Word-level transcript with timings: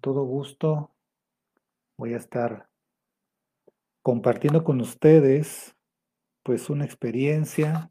todo 0.00 0.24
gusto 0.24 0.90
voy 1.96 2.14
a 2.14 2.16
estar 2.16 2.68
compartiendo 4.02 4.64
con 4.64 4.80
ustedes 4.80 5.76
pues 6.42 6.70
una 6.70 6.84
experiencia 6.84 7.90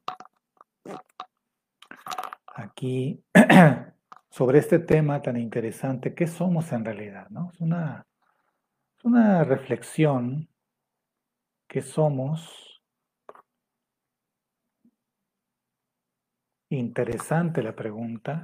aquí 2.47 3.23
sobre 4.29 4.59
este 4.59 4.79
tema 4.79 5.21
tan 5.21 5.37
interesante, 5.37 6.13
¿qué 6.13 6.27
somos 6.27 6.71
en 6.71 6.85
realidad? 6.85 7.29
¿no? 7.29 7.51
Es, 7.53 7.61
una, 7.61 8.05
es 8.97 9.05
una 9.05 9.43
reflexión, 9.43 10.49
¿qué 11.67 11.81
somos? 11.81 12.81
Interesante 16.71 17.63
la 17.63 17.75
pregunta. 17.75 18.43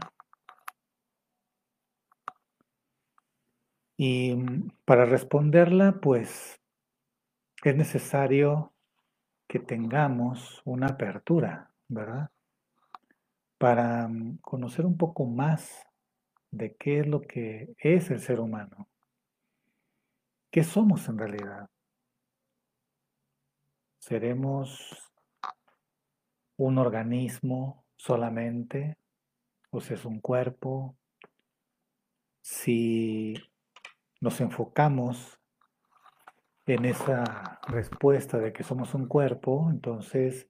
Y 3.97 4.35
mm, 4.35 4.71
para 4.85 5.05
responderla, 5.05 5.99
pues 6.01 6.59
es 7.63 7.75
necesario 7.75 8.73
que 9.47 9.59
tengamos 9.59 10.61
una 10.65 10.87
apertura, 10.87 11.71
¿verdad? 11.87 12.29
Para 13.57 14.07
mm, 14.07 14.37
conocer 14.37 14.85
un 14.85 14.97
poco 14.97 15.25
más 15.25 15.85
de 16.51 16.75
qué 16.75 16.99
es 16.99 17.07
lo 17.07 17.21
que 17.21 17.73
es 17.77 18.09
el 18.11 18.19
ser 18.19 18.39
humano. 18.39 18.89
¿Qué 20.51 20.63
somos 20.63 21.07
en 21.09 21.17
realidad? 21.17 21.69
¿Seremos 23.99 25.11
un 26.57 26.77
organismo 26.77 27.85
solamente? 27.97 28.97
¿O 29.71 29.81
si 29.81 29.95
es 29.95 30.05
un 30.05 30.21
cuerpo? 30.21 30.95
Si 32.41 33.33
nos 34.21 34.41
enfocamos 34.41 35.39
en 36.65 36.85
esa 36.85 37.59
respuesta 37.67 38.39
de 38.39 38.53
que 38.53 38.63
somos 38.63 38.93
un 38.93 39.07
cuerpo, 39.07 39.69
entonces 39.69 40.47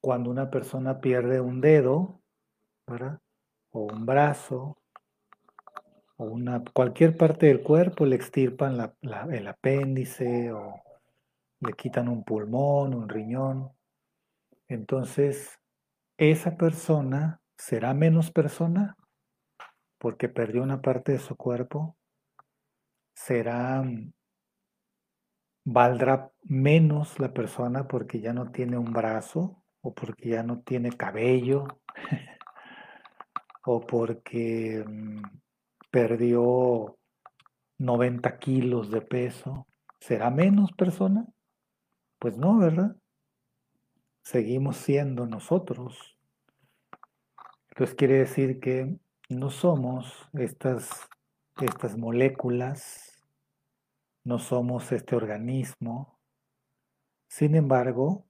cuando 0.00 0.30
una 0.30 0.50
persona 0.50 1.00
pierde 1.00 1.40
un 1.40 1.60
dedo, 1.60 2.20
o 3.70 3.80
un 3.80 4.06
brazo, 4.06 4.76
o 6.16 6.24
una, 6.24 6.62
cualquier 6.62 7.16
parte 7.16 7.46
del 7.46 7.62
cuerpo, 7.62 8.04
le 8.04 8.16
extirpan 8.16 8.94
el 9.02 9.48
apéndice 9.48 10.52
o 10.52 10.80
le 11.60 11.72
quitan 11.72 12.08
un 12.08 12.22
pulmón, 12.22 12.94
un 12.94 13.08
riñón. 13.08 13.72
Entonces, 14.68 15.58
esa 16.18 16.56
persona 16.56 17.40
será 17.56 17.94
menos 17.94 18.30
persona 18.30 18.96
porque 19.98 20.28
perdió 20.28 20.62
una 20.62 20.82
parte 20.82 21.12
de 21.12 21.18
su 21.18 21.34
cuerpo 21.36 21.96
será, 23.14 23.82
mm, 23.82 24.12
valdrá 25.64 26.30
menos 26.42 27.18
la 27.18 27.32
persona 27.32 27.88
porque 27.88 28.20
ya 28.20 28.32
no 28.32 28.50
tiene 28.50 28.76
un 28.76 28.92
brazo 28.92 29.62
o 29.80 29.94
porque 29.94 30.30
ya 30.30 30.42
no 30.42 30.60
tiene 30.60 30.92
cabello 30.92 31.66
o 33.64 33.80
porque 33.80 34.84
mm, 34.86 35.22
perdió 35.90 36.98
90 37.78 38.38
kilos 38.38 38.90
de 38.90 39.00
peso. 39.00 39.66
¿Será 40.00 40.30
menos 40.30 40.72
persona? 40.72 41.26
Pues 42.18 42.36
no, 42.36 42.58
¿verdad? 42.58 42.96
Seguimos 44.22 44.76
siendo 44.76 45.26
nosotros. 45.26 46.16
Entonces 47.70 47.96
quiere 47.96 48.18
decir 48.18 48.60
que 48.60 48.96
no 49.28 49.50
somos 49.50 50.28
estas 50.32 51.08
estas 51.60 51.96
moléculas, 51.96 53.24
no 54.24 54.38
somos 54.38 54.90
este 54.92 55.16
organismo. 55.16 56.18
Sin 57.28 57.54
embargo, 57.54 58.26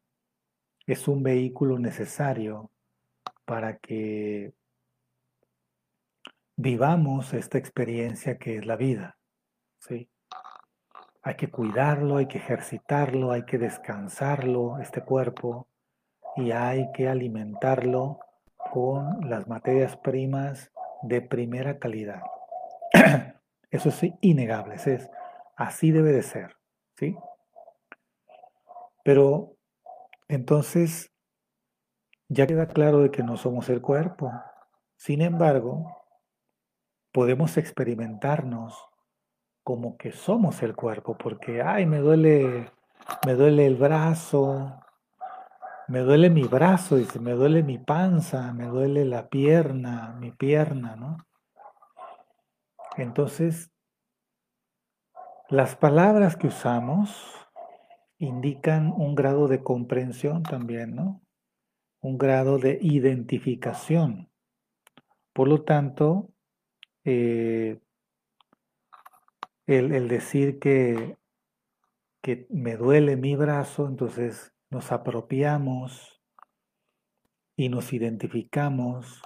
es 0.86 1.08
un 1.08 1.22
vehículo 1.22 1.78
necesario 1.78 2.70
para 3.44 3.78
que 3.78 4.54
vivamos 6.56 7.32
esta 7.34 7.58
experiencia 7.58 8.38
que 8.38 8.56
es 8.56 8.66
la 8.66 8.76
vida. 8.76 9.18
¿sí? 9.78 10.08
Hay 11.22 11.36
que 11.36 11.50
cuidarlo, 11.50 12.18
hay 12.18 12.26
que 12.26 12.38
ejercitarlo, 12.38 13.32
hay 13.32 13.44
que 13.44 13.58
descansarlo, 13.58 14.78
este 14.78 15.02
cuerpo, 15.02 15.68
y 16.36 16.50
hay 16.50 16.90
que 16.92 17.08
alimentarlo 17.08 18.18
con 18.72 19.28
las 19.28 19.46
materias 19.46 19.96
primas 19.96 20.72
de 21.02 21.22
primera 21.22 21.78
calidad. 21.78 22.22
Eso 23.70 23.88
es 23.88 24.00
innegable, 24.20 24.76
es, 24.76 25.10
así 25.56 25.90
debe 25.90 26.12
de 26.12 26.22
ser, 26.22 26.56
¿sí? 26.96 27.16
Pero 29.04 29.56
entonces 30.28 31.12
ya 32.28 32.46
queda 32.46 32.68
claro 32.68 33.00
de 33.00 33.10
que 33.10 33.22
no 33.22 33.36
somos 33.36 33.68
el 33.68 33.82
cuerpo. 33.82 34.32
Sin 34.96 35.20
embargo, 35.20 36.04
podemos 37.12 37.56
experimentarnos 37.56 38.82
como 39.62 39.96
que 39.96 40.12
somos 40.12 40.62
el 40.62 40.76
cuerpo, 40.76 41.16
porque, 41.16 41.62
ay, 41.62 41.86
me 41.86 41.98
duele, 41.98 42.70
me 43.26 43.34
duele 43.34 43.66
el 43.66 43.76
brazo, 43.76 44.80
me 45.88 46.00
duele 46.00 46.30
mi 46.30 46.44
brazo, 46.44 46.96
dice, 46.96 47.18
me 47.18 47.32
duele 47.32 47.62
mi 47.62 47.78
panza, 47.78 48.52
me 48.52 48.66
duele 48.66 49.04
la 49.04 49.28
pierna, 49.28 50.14
mi 50.18 50.32
pierna, 50.32 50.96
¿no? 50.96 51.18
Entonces, 52.96 53.72
las 55.48 55.76
palabras 55.76 56.36
que 56.36 56.46
usamos 56.46 57.34
indican 58.18 58.92
un 58.92 59.14
grado 59.14 59.48
de 59.48 59.62
comprensión 59.62 60.42
también, 60.42 60.94
¿no? 60.94 61.22
Un 62.00 62.18
grado 62.18 62.58
de 62.58 62.78
identificación. 62.80 64.30
Por 65.32 65.48
lo 65.48 65.62
tanto, 65.64 66.32
eh, 67.04 67.80
el, 69.66 70.08
decir 70.08 70.58
que, 70.58 71.16
que 72.22 72.46
me 72.50 72.76
duele 72.76 73.16
mi 73.16 73.34
brazo, 73.34 73.88
entonces 73.88 74.54
nos 74.70 74.92
apropiamos 74.92 76.22
y 77.56 77.68
nos 77.68 77.92
identificamos 77.92 79.22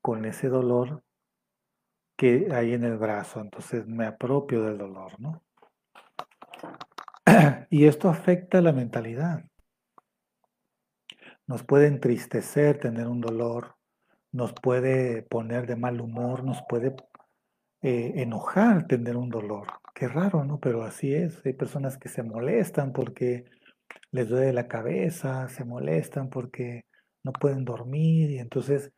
con 0.00 0.24
ese 0.24 0.48
dolor 0.48 1.02
que 2.18 2.48
hay 2.50 2.74
en 2.74 2.82
el 2.82 2.98
brazo, 2.98 3.40
entonces 3.40 3.86
me 3.86 4.04
apropio 4.04 4.64
del 4.64 4.76
dolor, 4.76 5.12
¿no? 5.20 5.42
Y 7.70 7.86
esto 7.86 8.08
afecta 8.08 8.60
la 8.60 8.72
mentalidad. 8.72 9.44
Nos 11.46 11.62
puede 11.62 11.86
entristecer 11.86 12.80
tener 12.80 13.06
un 13.06 13.20
dolor, 13.20 13.76
nos 14.32 14.52
puede 14.52 15.22
poner 15.22 15.68
de 15.68 15.76
mal 15.76 16.00
humor, 16.00 16.42
nos 16.42 16.60
puede 16.68 16.96
eh, 17.82 18.14
enojar 18.16 18.88
tener 18.88 19.16
un 19.16 19.30
dolor. 19.30 19.68
Qué 19.94 20.08
raro, 20.08 20.44
¿no? 20.44 20.58
Pero 20.58 20.82
así 20.82 21.14
es. 21.14 21.40
Hay 21.46 21.52
personas 21.52 21.98
que 21.98 22.08
se 22.08 22.24
molestan 22.24 22.92
porque 22.92 23.44
les 24.10 24.28
duele 24.28 24.52
la 24.52 24.66
cabeza, 24.66 25.48
se 25.48 25.64
molestan 25.64 26.30
porque 26.30 26.84
no 27.22 27.32
pueden 27.32 27.64
dormir 27.64 28.30
y 28.30 28.38
entonces 28.38 28.92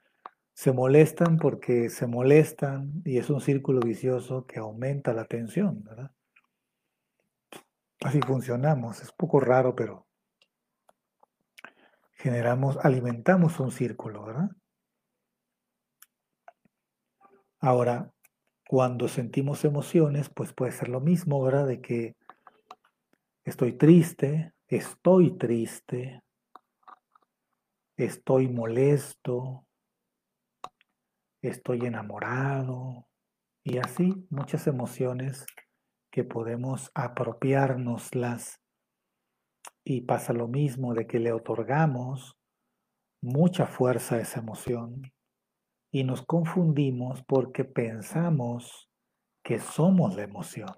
se 0.60 0.72
molestan 0.72 1.38
porque 1.38 1.88
se 1.88 2.06
molestan 2.06 3.00
y 3.06 3.16
es 3.16 3.30
un 3.30 3.40
círculo 3.40 3.80
vicioso 3.80 4.44
que 4.44 4.58
aumenta 4.58 5.14
la 5.14 5.24
tensión, 5.24 5.82
¿verdad? 5.84 6.10
Así 8.02 8.20
funcionamos, 8.20 9.00
es 9.00 9.10
poco 9.10 9.40
raro, 9.40 9.74
pero 9.74 10.06
generamos, 12.12 12.76
alimentamos 12.82 13.58
un 13.58 13.72
círculo, 13.72 14.22
¿verdad? 14.26 14.50
Ahora, 17.60 18.12
cuando 18.68 19.08
sentimos 19.08 19.64
emociones, 19.64 20.28
pues 20.28 20.52
puede 20.52 20.72
ser 20.72 20.90
lo 20.90 21.00
mismo, 21.00 21.42
¿verdad? 21.42 21.68
De 21.68 21.80
que 21.80 22.16
estoy 23.44 23.78
triste, 23.78 24.52
estoy 24.68 25.38
triste, 25.38 26.22
estoy 27.96 28.48
molesto, 28.48 29.64
estoy 31.42 31.86
enamorado 31.86 33.08
y 33.64 33.78
así 33.78 34.26
muchas 34.30 34.66
emociones 34.66 35.46
que 36.10 36.24
podemos 36.24 36.90
apropiárnoslas 36.94 38.60
y 39.84 40.02
pasa 40.02 40.32
lo 40.32 40.48
mismo 40.48 40.94
de 40.94 41.06
que 41.06 41.18
le 41.18 41.32
otorgamos 41.32 42.36
mucha 43.22 43.66
fuerza 43.66 44.16
a 44.16 44.20
esa 44.20 44.40
emoción 44.40 45.12
y 45.92 46.04
nos 46.04 46.22
confundimos 46.22 47.22
porque 47.24 47.64
pensamos 47.64 48.90
que 49.42 49.58
somos 49.58 50.14
la 50.16 50.22
emoción. 50.22 50.74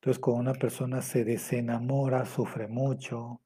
Entonces 0.00 0.20
cuando 0.20 0.40
una 0.40 0.54
persona 0.54 1.02
se 1.02 1.24
desenamora, 1.24 2.24
sufre 2.24 2.68
mucho, 2.68 3.42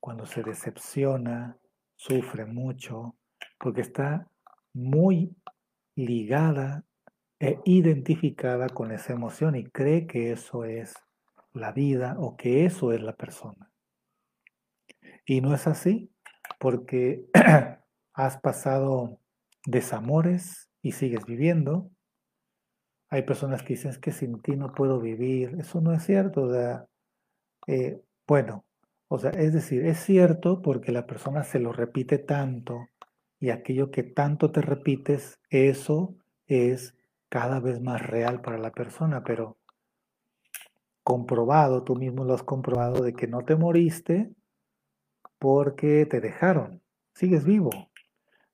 cuando 0.00 0.24
se 0.24 0.42
decepciona, 0.42 1.58
sufre 1.96 2.46
mucho, 2.46 3.16
porque 3.58 3.82
está 3.82 4.29
muy 4.72 5.36
ligada 5.96 6.84
e 7.38 7.58
identificada 7.64 8.68
con 8.68 8.92
esa 8.92 9.12
emoción 9.12 9.56
y 9.56 9.64
cree 9.64 10.06
que 10.06 10.32
eso 10.32 10.64
es 10.64 10.94
la 11.52 11.72
vida 11.72 12.16
o 12.18 12.36
que 12.36 12.64
eso 12.66 12.92
es 12.92 13.00
la 13.00 13.14
persona. 13.14 13.70
Y 15.24 15.40
no 15.40 15.54
es 15.54 15.66
así, 15.66 16.10
porque 16.58 17.24
has 18.14 18.38
pasado 18.38 19.18
desamores 19.66 20.70
y 20.82 20.92
sigues 20.92 21.24
viviendo. 21.24 21.90
Hay 23.08 23.22
personas 23.22 23.62
que 23.62 23.74
dicen 23.74 23.98
que 24.00 24.12
sin 24.12 24.40
ti 24.40 24.56
no 24.56 24.72
puedo 24.72 25.00
vivir. 25.00 25.56
Eso 25.58 25.80
no 25.80 25.92
es 25.92 26.04
cierto. 26.04 26.50
Eh, 27.66 28.00
bueno, 28.26 28.64
o 29.08 29.18
sea, 29.18 29.30
es 29.30 29.52
decir, 29.52 29.84
es 29.84 29.98
cierto 29.98 30.62
porque 30.62 30.92
la 30.92 31.06
persona 31.06 31.42
se 31.42 31.58
lo 31.58 31.72
repite 31.72 32.18
tanto 32.18 32.89
y 33.40 33.50
aquello 33.50 33.90
que 33.90 34.02
tanto 34.02 34.52
te 34.52 34.60
repites, 34.60 35.40
eso 35.48 36.14
es 36.46 36.94
cada 37.30 37.58
vez 37.58 37.80
más 37.80 38.06
real 38.06 38.42
para 38.42 38.58
la 38.58 38.70
persona, 38.70 39.24
pero 39.24 39.56
comprobado, 41.02 41.82
tú 41.82 41.96
mismo 41.96 42.24
lo 42.24 42.34
has 42.34 42.42
comprobado, 42.42 43.02
de 43.02 43.14
que 43.14 43.26
no 43.26 43.44
te 43.44 43.56
moriste 43.56 44.30
porque 45.38 46.06
te 46.06 46.20
dejaron, 46.20 46.82
sigues 47.14 47.44
vivo. 47.44 47.70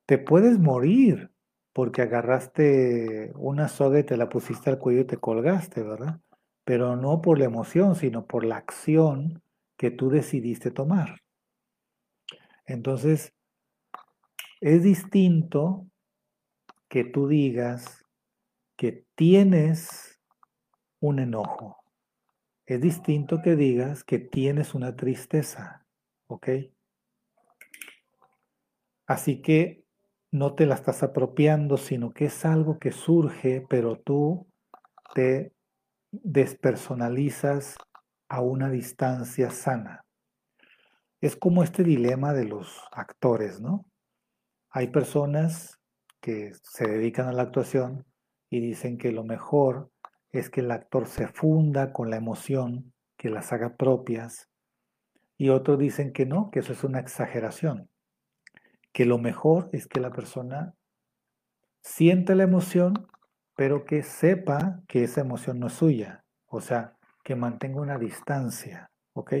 Te 0.05 0.17
puedes 0.17 0.57
morir 0.57 1.31
porque 1.73 2.01
agarraste 2.01 3.33
una 3.35 3.67
soga 3.67 3.99
y 3.99 4.03
te 4.03 4.15
la 4.15 4.29
pusiste 4.29 4.69
al 4.69 4.79
cuello 4.79 5.01
y 5.01 5.05
te 5.05 5.17
colgaste, 5.17 5.83
¿verdad? 5.83 6.21
Pero 6.63 6.95
no 6.95 7.21
por 7.21 7.37
la 7.37 7.45
emoción, 7.45 7.95
sino 7.95 8.25
por 8.25 8.45
la 8.45 8.55
acción 8.55 9.43
que 9.75 9.91
tú 9.91 10.09
decidiste 10.09 10.71
tomar. 10.71 11.21
Entonces, 12.65 13.33
es 14.61 14.83
distinto 14.83 15.87
que 16.87 17.03
tú 17.03 17.27
digas 17.27 18.05
que 18.75 19.05
tienes 19.15 20.19
un 20.99 21.19
enojo. 21.19 21.83
Es 22.65 22.81
distinto 22.81 23.41
que 23.41 23.55
digas 23.55 24.03
que 24.03 24.19
tienes 24.19 24.73
una 24.73 24.95
tristeza, 24.95 25.85
¿ok? 26.27 26.49
Así 29.05 29.41
que 29.41 29.83
no 30.31 30.53
te 30.53 30.65
la 30.65 30.75
estás 30.75 31.01
apropiando, 31.01 31.77
sino 31.77 32.11
que 32.11 32.25
es 32.25 32.45
algo 32.45 32.77
que 32.77 32.91
surge, 32.91 33.65
pero 33.69 33.97
tú 33.99 34.47
te 35.13 35.53
despersonalizas 36.11 37.77
a 38.27 38.41
una 38.41 38.69
distancia 38.69 39.49
sana. 39.49 40.03
Es 41.21 41.35
como 41.35 41.63
este 41.63 41.83
dilema 41.83 42.33
de 42.33 42.45
los 42.45 42.83
actores, 42.91 43.61
¿no? 43.61 43.85
Hay 44.77 44.89
personas 44.89 45.79
que 46.21 46.51
se 46.61 46.87
dedican 46.87 47.27
a 47.27 47.31
la 47.31 47.41
actuación 47.41 48.05
y 48.47 48.59
dicen 48.59 48.99
que 48.99 49.11
lo 49.11 49.23
mejor 49.23 49.89
es 50.29 50.51
que 50.51 50.59
el 50.61 50.69
actor 50.69 51.07
se 51.07 51.27
funda 51.27 51.91
con 51.91 52.11
la 52.11 52.17
emoción, 52.17 52.93
que 53.17 53.31
las 53.31 53.51
haga 53.51 53.75
propias, 53.75 54.51
y 55.35 55.49
otros 55.49 55.79
dicen 55.79 56.13
que 56.13 56.27
no, 56.27 56.51
que 56.51 56.59
eso 56.59 56.73
es 56.73 56.83
una 56.83 56.99
exageración, 56.99 57.89
que 58.93 59.05
lo 59.05 59.17
mejor 59.17 59.67
es 59.73 59.87
que 59.87 59.99
la 59.99 60.11
persona 60.11 60.75
siente 61.81 62.35
la 62.35 62.43
emoción, 62.43 63.07
pero 63.55 63.83
que 63.83 64.03
sepa 64.03 64.83
que 64.87 65.03
esa 65.03 65.21
emoción 65.21 65.59
no 65.59 65.67
es 65.67 65.73
suya, 65.73 66.23
o 66.45 66.61
sea, 66.61 66.95
que 67.23 67.35
mantenga 67.35 67.81
una 67.81 67.97
distancia, 67.97 68.91
¿ok? 69.15 69.33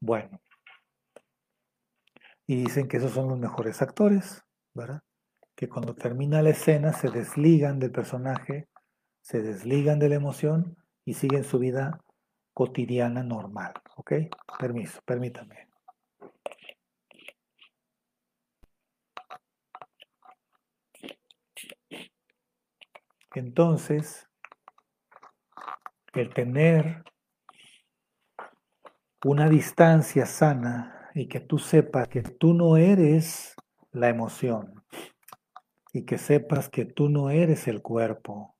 Bueno. 0.00 0.40
Y 2.50 2.56
dicen 2.56 2.88
que 2.88 2.96
esos 2.96 3.12
son 3.12 3.28
los 3.28 3.38
mejores 3.38 3.80
actores, 3.80 4.42
¿verdad? 4.74 5.04
Que 5.54 5.68
cuando 5.68 5.94
termina 5.94 6.42
la 6.42 6.50
escena 6.50 6.92
se 6.92 7.08
desligan 7.08 7.78
del 7.78 7.92
personaje, 7.92 8.66
se 9.20 9.40
desligan 9.40 10.00
de 10.00 10.08
la 10.08 10.16
emoción 10.16 10.76
y 11.04 11.14
siguen 11.14 11.44
su 11.44 11.60
vida 11.60 12.00
cotidiana 12.52 13.22
normal, 13.22 13.74
¿ok? 13.94 14.14
Permiso, 14.58 15.00
permítame. 15.04 15.68
Entonces, 23.32 24.28
el 26.14 26.34
tener 26.34 27.04
una 29.22 29.48
distancia 29.48 30.26
sana 30.26 30.99
y 31.14 31.28
que 31.28 31.40
tú 31.40 31.58
sepas 31.58 32.08
que 32.08 32.22
tú 32.22 32.54
no 32.54 32.76
eres 32.76 33.54
la 33.92 34.08
emoción 34.08 34.82
y 35.92 36.04
que 36.04 36.18
sepas 36.18 36.68
que 36.68 36.84
tú 36.84 37.08
no 37.08 37.30
eres 37.30 37.66
el 37.68 37.82
cuerpo 37.82 38.56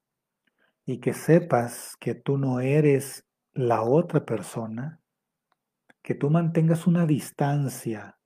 y 0.85 0.99
que 0.99 1.15
sepas 1.15 1.97
que 2.01 2.15
tú 2.15 2.39
no 2.39 2.61
eres 2.61 3.27
la 3.53 3.83
otra 3.83 4.25
persona, 4.25 5.01
que 6.03 6.15
tú 6.15 6.31
mantengas 6.31 6.87
una 6.87 7.07
distancia 7.07 8.19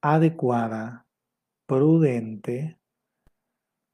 adecuada, 0.00 1.06
prudente, 1.66 2.78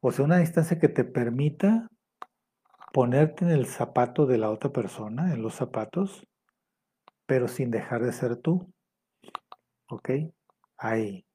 o 0.00 0.12
sea, 0.12 0.24
una 0.24 0.38
distancia 0.38 0.78
que 0.78 0.88
te 0.88 1.04
permita 1.04 1.88
ponerte 2.92 3.44
en 3.44 3.50
el 3.50 3.66
zapato 3.66 4.26
de 4.26 4.38
la 4.38 4.50
otra 4.50 4.70
persona, 4.70 5.32
en 5.32 5.42
los 5.42 5.54
zapatos, 5.54 6.26
pero 7.26 7.48
sin 7.48 7.70
dejar 7.70 8.02
de 8.02 8.12
ser 8.12 8.36
tú. 8.36 8.73
¿Ok? 9.88 10.10
Ahí. 10.76 11.26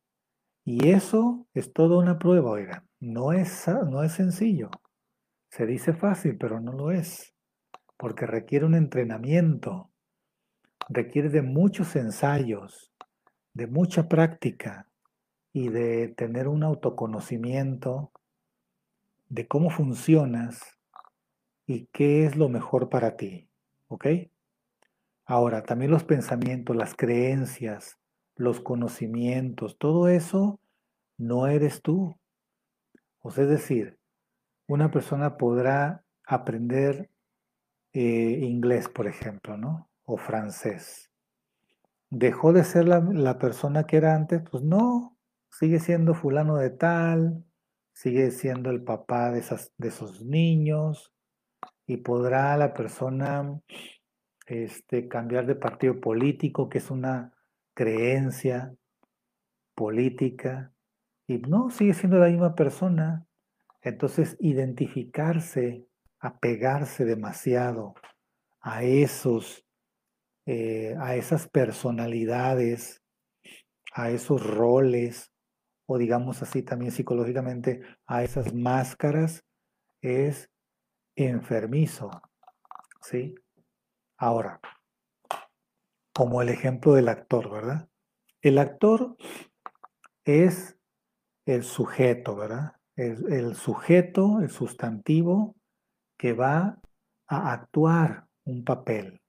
Y 0.65 0.89
eso 0.89 1.47
es 1.53 1.73
toda 1.73 1.97
una 1.97 2.19
prueba, 2.19 2.51
oigan. 2.51 2.87
No 2.99 3.31
es, 3.31 3.67
no 3.67 4.03
es 4.03 4.13
sencillo. 4.13 4.69
Se 5.49 5.65
dice 5.65 5.93
fácil, 5.93 6.37
pero 6.37 6.59
no 6.59 6.73
lo 6.73 6.91
es. 6.91 7.33
Porque 7.97 8.25
requiere 8.25 8.65
un 8.65 8.75
entrenamiento. 8.75 9.89
Requiere 10.89 11.29
de 11.29 11.41
muchos 11.41 11.95
ensayos, 11.95 12.91
de 13.53 13.67
mucha 13.67 14.07
práctica 14.07 14.87
y 15.53 15.69
de 15.69 16.09
tener 16.09 16.47
un 16.47 16.63
autoconocimiento 16.63 18.11
de 19.29 19.47
cómo 19.47 19.69
funcionas 19.69 20.79
y 21.65 21.85
qué 21.87 22.25
es 22.25 22.35
lo 22.35 22.49
mejor 22.49 22.89
para 22.89 23.15
ti. 23.15 23.47
¿Ok? 23.87 24.07
Ahora, 25.25 25.61
también 25.61 25.91
los 25.91 26.03
pensamientos, 26.03 26.75
las 26.75 26.95
creencias, 26.95 27.98
los 28.39 28.61
conocimientos, 28.61 29.77
todo 29.77 30.07
eso 30.07 30.61
no 31.17 31.47
eres 31.47 31.81
tú. 31.81 32.17
O 33.19 33.31
sea, 33.31 33.43
es 33.43 33.49
decir, 33.49 33.99
una 34.65 34.89
persona 34.91 35.37
podrá 35.37 36.05
aprender 36.25 37.09
eh, 37.91 38.39
inglés, 38.41 38.87
por 38.87 39.07
ejemplo, 39.07 39.57
¿no? 39.57 39.89
O 40.05 40.17
francés. 40.17 41.11
¿Dejó 42.09 42.53
de 42.53 42.63
ser 42.63 42.87
la, 42.87 43.01
la 43.01 43.37
persona 43.37 43.85
que 43.85 43.97
era 43.97 44.15
antes? 44.15 44.41
Pues 44.49 44.63
no, 44.63 45.17
sigue 45.51 45.79
siendo 45.79 46.13
fulano 46.13 46.55
de 46.55 46.69
tal, 46.69 47.43
sigue 47.93 48.31
siendo 48.31 48.69
el 48.69 48.83
papá 48.83 49.31
de, 49.31 49.39
esas, 49.39 49.73
de 49.77 49.89
esos 49.89 50.23
niños, 50.23 51.13
y 51.85 51.97
podrá 51.97 52.55
la 52.55 52.73
persona 52.73 53.59
este, 54.45 55.09
cambiar 55.09 55.45
de 55.45 55.55
partido 55.55 55.99
político, 55.99 56.69
que 56.69 56.77
es 56.77 56.89
una 56.89 57.33
creencia 57.79 58.75
política, 59.73 60.73
y 61.25 61.37
no, 61.37 61.69
sigue 61.69 61.93
siendo 61.93 62.17
la 62.17 62.27
misma 62.27 62.53
persona. 62.53 63.25
Entonces, 63.81 64.35
identificarse, 64.41 65.87
apegarse 66.19 67.05
demasiado 67.05 67.93
a 68.59 68.83
esos, 68.83 69.65
eh, 70.45 70.93
a 70.99 71.15
esas 71.15 71.47
personalidades, 71.47 73.01
a 73.93 74.09
esos 74.09 74.45
roles, 74.45 75.31
o 75.85 75.97
digamos 75.97 76.41
así 76.41 76.63
también 76.63 76.91
psicológicamente, 76.91 77.81
a 78.07 78.23
esas 78.23 78.53
máscaras, 78.53 79.45
es 80.01 80.49
enfermizo. 81.15 82.11
¿Sí? 83.01 83.35
Ahora, 84.17 84.59
como 86.19 86.41
el 86.41 86.49
ejemplo 86.49 86.95
del 86.95 87.07
actor, 87.07 87.49
¿verdad? 87.49 87.87
El 88.41 88.57
actor 88.57 89.15
es 90.25 90.77
el 91.45 91.63
sujeto, 91.63 92.35
¿verdad? 92.35 92.73
El, 92.97 93.31
el 93.31 93.55
sujeto, 93.55 94.41
el 94.41 94.49
sustantivo 94.49 95.55
que 96.17 96.33
va 96.33 96.77
a 97.25 97.53
actuar 97.53 98.27
un 98.43 98.65
papel. 98.65 99.21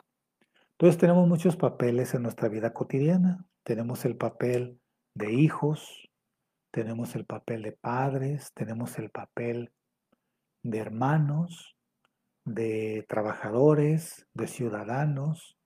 Entonces 0.73 0.99
tenemos 0.99 1.29
muchos 1.29 1.55
papeles 1.55 2.13
en 2.15 2.25
nuestra 2.25 2.49
vida 2.49 2.73
cotidiana. 2.73 3.47
Tenemos 3.63 4.05
el 4.05 4.17
papel 4.17 4.81
de 5.15 5.33
hijos, 5.33 6.11
tenemos 6.73 7.15
el 7.15 7.25
papel 7.25 7.63
de 7.63 7.71
padres, 7.71 8.51
tenemos 8.53 8.99
el 8.99 9.11
papel 9.11 9.71
de 10.65 10.79
hermanos, 10.79 11.77
de 12.45 13.07
trabajadores, 13.09 14.27
de 14.35 14.49
ciudadanos, 14.49 15.57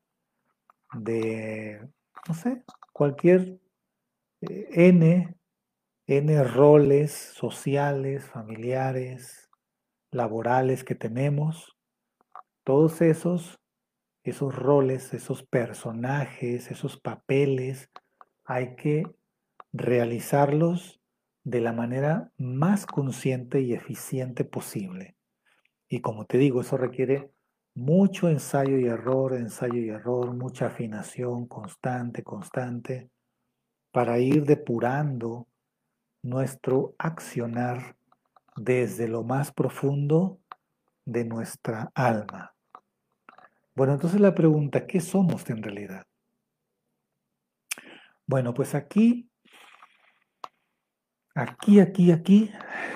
de, 0.94 1.88
no 2.28 2.34
sé, 2.34 2.62
cualquier 2.92 3.58
eh, 4.40 4.68
N, 4.70 5.34
N 6.06 6.44
roles 6.44 7.12
sociales, 7.12 8.24
familiares, 8.24 9.50
laborales 10.10 10.84
que 10.84 10.94
tenemos, 10.94 11.76
todos 12.64 13.02
esos, 13.02 13.60
esos 14.22 14.54
roles, 14.54 15.12
esos 15.12 15.42
personajes, 15.42 16.70
esos 16.70 16.98
papeles, 16.98 17.90
hay 18.44 18.76
que 18.76 19.04
realizarlos 19.72 21.00
de 21.42 21.60
la 21.60 21.72
manera 21.72 22.32
más 22.38 22.86
consciente 22.86 23.60
y 23.60 23.74
eficiente 23.74 24.44
posible. 24.44 25.16
Y 25.88 26.00
como 26.00 26.24
te 26.24 26.38
digo, 26.38 26.62
eso 26.62 26.76
requiere 26.76 27.30
mucho 27.74 28.28
ensayo 28.28 28.78
y 28.78 28.86
error, 28.86 29.34
ensayo 29.34 29.78
y 29.80 29.88
error, 29.88 30.32
mucha 30.34 30.66
afinación 30.66 31.46
constante, 31.46 32.22
constante, 32.22 33.10
para 33.90 34.18
ir 34.18 34.44
depurando 34.44 35.48
nuestro 36.22 36.94
accionar 36.98 37.96
desde 38.56 39.08
lo 39.08 39.24
más 39.24 39.52
profundo 39.52 40.40
de 41.04 41.24
nuestra 41.24 41.90
alma. 41.94 42.54
Bueno, 43.74 43.94
entonces 43.94 44.20
la 44.20 44.34
pregunta, 44.34 44.86
¿qué 44.86 45.00
somos 45.00 45.48
en 45.50 45.62
realidad? 45.62 46.06
Bueno, 48.26 48.54
pues 48.54 48.74
aquí, 48.74 49.28
aquí, 51.34 51.80
aquí, 51.80 52.12
aquí 52.12 52.50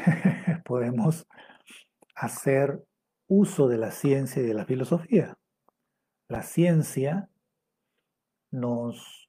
podemos 0.65 1.27
hacer 2.15 2.83
uso 3.29 3.69
de 3.69 3.79
la 3.79 3.93
ciencia 3.93 4.43
y 4.43 4.47
de 4.47 4.55
la 4.55 4.65
filosofía. 4.65 5.39
La 6.27 6.43
ciencia 6.43 7.29
nos... 8.51 9.29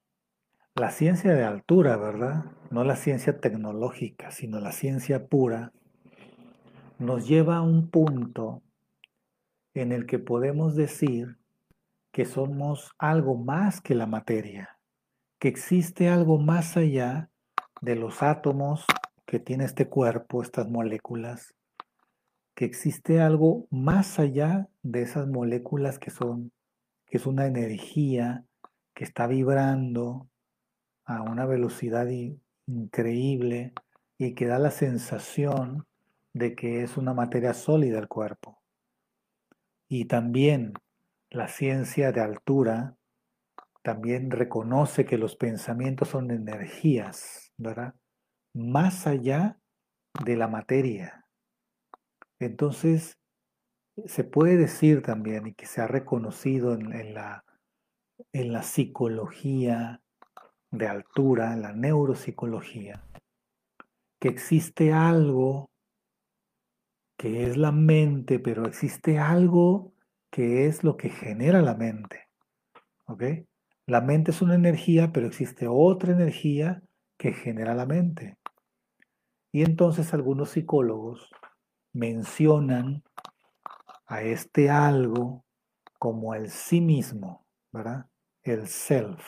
La 0.74 0.90
ciencia 0.90 1.34
de 1.34 1.44
altura, 1.44 1.96
¿verdad? 1.96 2.44
No 2.70 2.84
la 2.84 2.96
ciencia 2.96 3.38
tecnológica, 3.38 4.30
sino 4.30 4.60
la 4.60 4.72
ciencia 4.72 5.26
pura, 5.26 5.72
nos 6.98 7.26
lleva 7.26 7.56
a 7.56 7.62
un 7.62 7.90
punto 7.90 8.62
en 9.74 9.92
el 9.92 10.06
que 10.06 10.18
podemos 10.18 10.76
decir 10.76 11.38
que 12.12 12.24
somos 12.24 12.92
algo 12.98 13.36
más 13.36 13.80
que 13.80 13.94
la 13.94 14.06
materia, 14.06 14.78
que 15.38 15.48
existe 15.48 16.08
algo 16.08 16.38
más 16.38 16.76
allá 16.76 17.30
de 17.80 17.96
los 17.96 18.22
átomos 18.22 18.84
que 19.26 19.38
tiene 19.38 19.64
este 19.64 19.88
cuerpo, 19.88 20.42
estas 20.42 20.68
moléculas, 20.68 21.54
que 22.54 22.64
existe 22.64 23.20
algo 23.20 23.66
más 23.70 24.18
allá 24.18 24.68
de 24.82 25.02
esas 25.02 25.26
moléculas 25.26 25.98
que 25.98 26.10
son, 26.10 26.52
que 27.06 27.16
es 27.18 27.26
una 27.26 27.46
energía 27.46 28.44
que 28.94 29.04
está 29.04 29.26
vibrando 29.26 30.28
a 31.04 31.22
una 31.22 31.46
velocidad 31.46 32.06
increíble 32.66 33.72
y 34.18 34.34
que 34.34 34.46
da 34.46 34.58
la 34.58 34.70
sensación 34.70 35.86
de 36.32 36.54
que 36.54 36.82
es 36.82 36.96
una 36.96 37.14
materia 37.14 37.54
sólida 37.54 37.98
el 37.98 38.08
cuerpo. 38.08 38.60
Y 39.88 40.04
también 40.04 40.74
la 41.30 41.48
ciencia 41.48 42.12
de 42.12 42.20
altura 42.20 42.96
también 43.82 44.30
reconoce 44.30 45.04
que 45.04 45.18
los 45.18 45.36
pensamientos 45.36 46.08
son 46.08 46.30
energías, 46.30 47.52
¿verdad? 47.56 47.94
Más 48.52 49.06
allá 49.06 49.58
de 50.24 50.36
la 50.36 50.48
materia. 50.48 51.19
Entonces, 52.40 53.18
se 54.06 54.24
puede 54.24 54.56
decir 54.56 55.02
también, 55.02 55.46
y 55.46 55.54
que 55.54 55.66
se 55.66 55.82
ha 55.82 55.86
reconocido 55.86 56.74
en, 56.74 57.14
la, 57.14 57.44
en 58.32 58.52
la 58.52 58.62
psicología 58.62 60.00
de 60.70 60.88
altura, 60.88 61.52
en 61.52 61.62
la 61.62 61.72
neuropsicología, 61.72 63.04
que 64.18 64.28
existe 64.28 64.92
algo 64.92 65.70
que 67.16 67.46
es 67.46 67.58
la 67.58 67.72
mente, 67.72 68.38
pero 68.38 68.66
existe 68.66 69.18
algo 69.18 69.92
que 70.30 70.66
es 70.66 70.82
lo 70.82 70.96
que 70.96 71.10
genera 71.10 71.60
la 71.60 71.74
mente. 71.74 72.28
¿Ok? 73.04 73.24
La 73.86 74.00
mente 74.00 74.30
es 74.30 74.40
una 74.40 74.54
energía, 74.54 75.12
pero 75.12 75.26
existe 75.26 75.66
otra 75.68 76.12
energía 76.12 76.82
que 77.18 77.32
genera 77.32 77.74
la 77.74 77.84
mente. 77.84 78.38
Y 79.52 79.62
entonces 79.62 80.14
algunos 80.14 80.50
psicólogos 80.50 81.28
mencionan 81.92 83.02
a 84.06 84.22
este 84.22 84.70
algo 84.70 85.44
como 85.98 86.34
el 86.34 86.50
sí 86.50 86.80
mismo, 86.80 87.46
¿verdad? 87.72 88.06
El 88.42 88.66
self, 88.66 89.22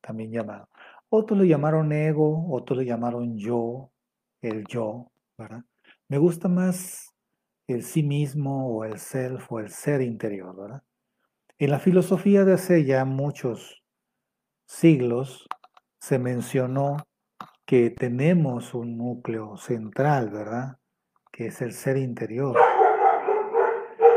también 0.00 0.32
llamado. 0.32 0.68
Otros 1.08 1.38
lo 1.38 1.44
llamaron 1.44 1.92
ego, 1.92 2.52
otros 2.52 2.78
lo 2.78 2.82
llamaron 2.82 3.38
yo, 3.38 3.92
el 4.42 4.66
yo, 4.66 5.12
¿verdad? 5.38 5.64
Me 6.08 6.18
gusta 6.18 6.48
más 6.48 7.14
el 7.66 7.82
sí 7.82 8.02
mismo 8.02 8.68
o 8.76 8.84
el 8.84 8.98
self 8.98 9.50
o 9.50 9.60
el 9.60 9.70
ser 9.70 10.02
interior, 10.02 10.56
¿verdad? 10.56 10.82
En 11.58 11.70
la 11.70 11.78
filosofía 11.78 12.44
de 12.44 12.54
hace 12.54 12.84
ya 12.84 13.04
muchos 13.04 13.82
siglos 14.66 15.48
se 15.98 16.18
mencionó 16.18 16.96
que 17.64 17.90
tenemos 17.90 18.74
un 18.74 18.98
núcleo 18.98 19.56
central, 19.56 20.30
¿verdad? 20.30 20.78
Que 21.36 21.48
es 21.48 21.60
el 21.60 21.74
ser 21.74 21.98
interior. 21.98 22.56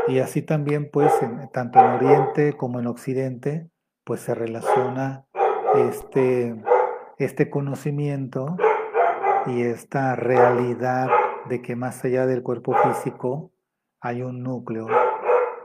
Y 0.08 0.20
así 0.20 0.40
también, 0.40 0.90
pues, 0.90 1.12
tanto 1.52 1.78
en 1.78 1.86
Oriente 1.86 2.54
como 2.54 2.80
en 2.80 2.86
Occidente, 2.86 3.68
pues 4.04 4.20
se 4.20 4.34
relaciona 4.34 5.26
este, 5.74 6.56
este 7.18 7.50
conocimiento 7.50 8.56
y 9.44 9.64
esta 9.64 10.16
realidad 10.16 11.10
de 11.50 11.60
que 11.60 11.76
más 11.76 12.02
allá 12.06 12.24
del 12.24 12.42
cuerpo 12.42 12.72
físico 12.72 13.52
hay 14.00 14.22
un 14.22 14.42
núcleo 14.42 14.86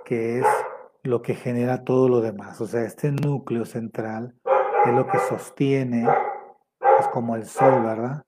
que 0.03 0.39
es 0.39 0.45
lo 1.03 1.21
que 1.21 1.35
genera 1.35 1.85
todo 1.85 2.09
lo 2.09 2.19
demás. 2.19 2.59
O 2.59 2.67
sea, 2.67 2.81
este 2.81 3.13
núcleo 3.13 3.63
central 3.63 4.35
es 4.85 4.91
lo 4.91 5.07
que 5.07 5.19
sostiene, 5.19 6.05
es 6.99 7.07
como 7.07 7.37
el 7.37 7.45
sol, 7.45 7.81
¿verdad? 7.81 8.23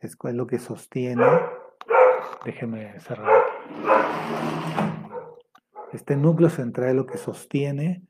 Es 0.00 0.16
lo 0.22 0.46
que 0.46 0.58
sostiene. 0.58 1.24
Déjeme 2.44 2.98
cerrar. 3.00 3.42
Este 5.92 6.16
núcleo 6.16 6.50
central 6.50 6.90
es 6.90 6.94
lo 6.96 7.06
que 7.06 7.18
sostiene 7.18 8.02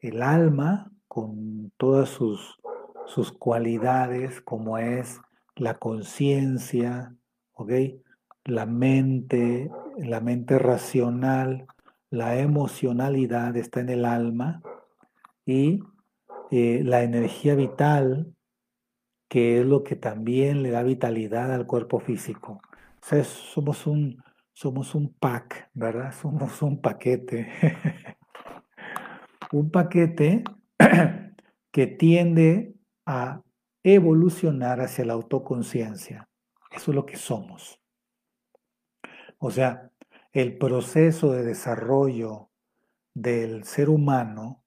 el 0.00 0.22
alma 0.22 0.90
con 1.08 1.72
todas 1.76 2.08
sus, 2.08 2.58
sus 3.06 3.32
cualidades, 3.32 4.40
como 4.40 4.78
es 4.78 5.20
la 5.56 5.74
conciencia, 5.74 7.14
la 8.44 8.66
mente, 8.66 9.70
la 9.96 10.20
mente 10.20 10.58
racional, 10.58 11.66
la 12.10 12.38
emocionalidad 12.38 13.56
está 13.56 13.80
en 13.80 13.88
el 13.88 14.04
alma 14.04 14.62
y 15.46 15.80
eh, 16.50 16.82
la 16.84 17.02
energía 17.02 17.54
vital, 17.54 18.34
que 19.28 19.60
es 19.60 19.66
lo 19.66 19.82
que 19.82 19.96
también 19.96 20.62
le 20.62 20.70
da 20.70 20.82
vitalidad 20.82 21.52
al 21.52 21.66
cuerpo 21.66 21.98
físico. 21.98 22.60
Somos 23.04 23.86
un, 23.86 24.22
somos 24.54 24.94
un 24.94 25.12
pack, 25.12 25.68
¿verdad? 25.74 26.14
Somos 26.14 26.62
un 26.62 26.80
paquete. 26.80 27.52
un 29.52 29.70
paquete 29.70 30.42
que 31.70 31.86
tiende 31.86 32.74
a 33.04 33.42
evolucionar 33.82 34.80
hacia 34.80 35.04
la 35.04 35.12
autoconciencia. 35.12 36.30
Eso 36.70 36.92
es 36.92 36.94
lo 36.94 37.04
que 37.04 37.18
somos. 37.18 37.78
O 39.36 39.50
sea, 39.50 39.90
el 40.32 40.56
proceso 40.56 41.30
de 41.32 41.44
desarrollo 41.44 42.48
del 43.12 43.64
ser 43.64 43.90
humano 43.90 44.64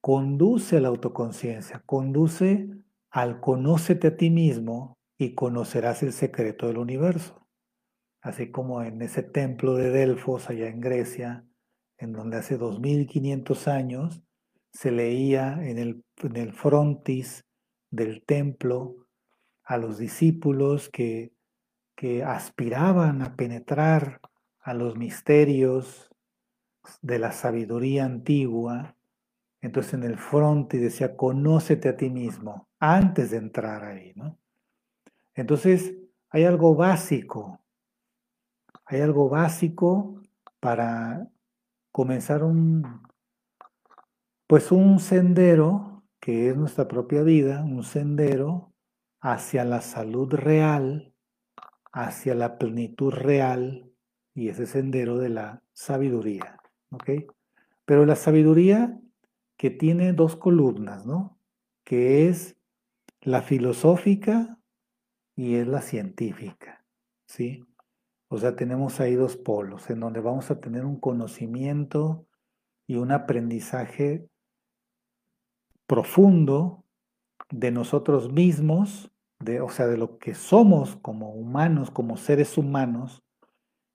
conduce 0.00 0.78
a 0.78 0.80
la 0.80 0.88
autoconciencia, 0.88 1.84
conduce 1.86 2.68
al 3.10 3.38
conócete 3.40 4.08
a 4.08 4.16
ti 4.16 4.30
mismo 4.30 4.98
y 5.16 5.36
conocerás 5.36 6.02
el 6.02 6.12
secreto 6.12 6.66
del 6.66 6.78
universo. 6.78 7.43
Así 8.24 8.50
como 8.50 8.82
en 8.82 9.02
ese 9.02 9.22
templo 9.22 9.74
de 9.74 9.90
Delfos 9.90 10.50
allá 10.50 10.66
en 10.66 10.80
Grecia, 10.80 11.44
en 11.98 12.12
donde 12.12 12.38
hace 12.38 12.56
2500 12.56 13.68
años 13.68 14.24
se 14.72 14.90
leía 14.90 15.60
en 15.62 15.78
el, 15.78 16.52
frontis 16.52 17.44
del 17.90 18.24
templo 18.24 18.96
a 19.62 19.76
los 19.76 19.98
discípulos 19.98 20.88
que 20.88 21.34
que 21.94 22.24
aspiraban 22.24 23.22
a 23.22 23.36
penetrar 23.36 24.20
a 24.60 24.74
los 24.74 24.96
misterios 24.96 26.10
de 27.02 27.18
la 27.18 27.32
sabiduría 27.32 28.04
antigua. 28.04 28.96
Entonces 29.60 29.94
en 29.94 30.02
el 30.02 30.18
fronte 30.18 30.78
decía, 30.78 31.16
conócete 31.16 31.88
a 31.88 31.96
ti 31.96 32.10
mismo 32.10 32.68
antes 32.78 33.30
de 33.30 33.38
entrar 33.38 33.84
ahí, 33.84 34.12
¿no? 34.16 34.38
Entonces 35.34 35.94
hay 36.30 36.44
algo 36.44 36.74
básico, 36.74 37.60
hay 38.86 39.00
algo 39.00 39.28
básico 39.28 40.20
para 40.60 41.28
comenzar 41.92 42.44
un, 42.44 43.02
pues 44.46 44.72
un 44.72 44.98
sendero 44.98 46.04
que 46.20 46.50
es 46.50 46.56
nuestra 46.56 46.88
propia 46.88 47.22
vida, 47.22 47.62
un 47.62 47.82
sendero 47.82 48.72
hacia 49.20 49.64
la 49.64 49.80
salud 49.80 50.32
real 50.32 51.14
hacia 51.94 52.34
la 52.34 52.58
plenitud 52.58 53.12
real 53.12 53.88
y 54.34 54.48
ese 54.48 54.66
sendero 54.66 55.16
de 55.16 55.28
la 55.28 55.62
sabiduría. 55.72 56.58
¿Ok? 56.90 57.10
Pero 57.84 58.04
la 58.04 58.16
sabiduría 58.16 59.00
que 59.56 59.70
tiene 59.70 60.12
dos 60.12 60.36
columnas, 60.36 61.06
¿no? 61.06 61.38
Que 61.84 62.28
es 62.28 62.56
la 63.20 63.42
filosófica 63.42 64.58
y 65.36 65.54
es 65.54 65.68
la 65.68 65.82
científica, 65.82 66.84
¿sí? 67.26 67.64
O 68.28 68.38
sea, 68.38 68.56
tenemos 68.56 69.00
ahí 69.00 69.14
dos 69.14 69.36
polos 69.36 69.88
en 69.90 70.00
donde 70.00 70.20
vamos 70.20 70.50
a 70.50 70.60
tener 70.60 70.84
un 70.84 70.98
conocimiento 70.98 72.26
y 72.86 72.96
un 72.96 73.12
aprendizaje 73.12 74.28
profundo 75.86 76.84
de 77.50 77.70
nosotros 77.70 78.32
mismos, 78.32 79.10
de, 79.38 79.60
o 79.60 79.68
sea, 79.68 79.86
de 79.86 79.96
lo 79.96 80.18
que 80.18 80.34
somos 80.34 80.96
como 80.96 81.34
humanos, 81.34 81.90
como 81.90 82.16
seres 82.16 82.56
humanos, 82.56 83.22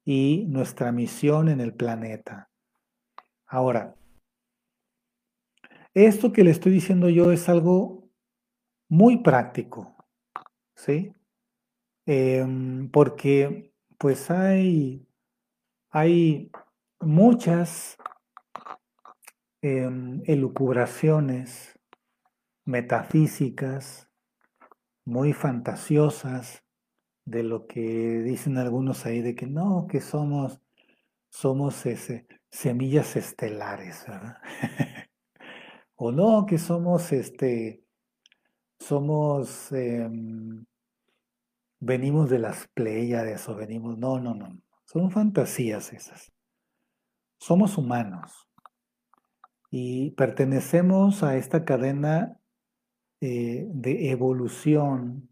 y 0.06 0.46
nuestra 0.48 0.92
misión 0.92 1.50
en 1.50 1.60
el 1.60 1.74
planeta. 1.74 2.50
Ahora, 3.46 3.96
esto 5.94 6.32
que 6.32 6.44
le 6.44 6.52
estoy 6.52 6.72
diciendo 6.72 7.10
yo 7.10 7.32
es 7.32 7.50
algo 7.50 8.10
muy 8.90 9.18
práctico, 9.18 9.96
¿sí? 10.76 11.14
Em, 12.06 12.90
porque 12.90 13.74
pues 14.00 14.32
hay, 14.32 15.06
hay 15.90 16.50
muchas 17.02 17.98
em, 19.62 20.24
elucubraciones 20.26 21.78
metafísicas 22.64 24.10
muy 25.04 25.34
fantasiosas 25.34 26.64
de 27.26 27.44
lo 27.44 27.68
que 27.68 28.22
dicen 28.24 28.58
algunos 28.58 29.06
ahí 29.06 29.22
de 29.22 29.36
que 29.36 29.48
no, 29.48 29.86
que 29.88 30.00
somos, 30.00 30.62
somos 31.30 31.86
ese, 31.86 32.26
semillas 32.50 33.18
estelares, 33.18 34.06
¿verdad? 34.08 34.38
o 35.96 36.14
no, 36.14 36.46
que 36.46 36.58
somos 36.58 37.12
este, 37.12 37.84
somos, 38.80 39.74
em, 39.74 40.66
venimos 41.80 42.30
de 42.30 42.40
las 42.40 42.68
Pléyades 42.74 43.48
o 43.50 43.56
venimos, 43.56 43.98
no, 43.98 44.20
no, 44.20 44.36
no, 44.36 44.62
son 44.86 45.12
fantasías 45.12 45.94
esas. 45.94 46.32
Somos 47.40 47.78
humanos 47.78 48.48
y 49.72 50.12
pertenecemos 50.12 51.24
a 51.24 51.38
esta 51.38 51.64
cadena 51.64 52.40
eh, 53.22 53.68
de 53.70 54.12
evolución 54.12 55.30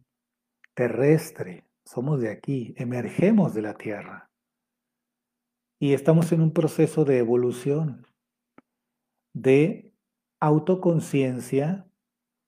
terrestre. 0.73 1.65
Somos 1.85 2.21
de 2.21 2.29
aquí, 2.29 2.73
emergemos 2.77 3.53
de 3.53 3.61
la 3.61 3.73
Tierra 3.73 4.27
y 5.79 5.93
estamos 5.93 6.31
en 6.31 6.41
un 6.41 6.53
proceso 6.53 7.05
de 7.05 7.19
evolución, 7.19 8.07
de 9.33 9.93
autoconciencia 10.39 11.87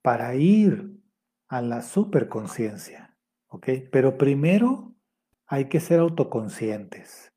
para 0.02 0.34
ir 0.34 1.00
a 1.48 1.62
la 1.62 1.82
superconciencia, 1.82 3.09
¿ok? 3.50 3.68
Pero 3.92 4.16
primero 4.16 4.94
hay 5.46 5.68
que 5.68 5.80
ser 5.80 6.00
autoconscientes. 6.00 7.32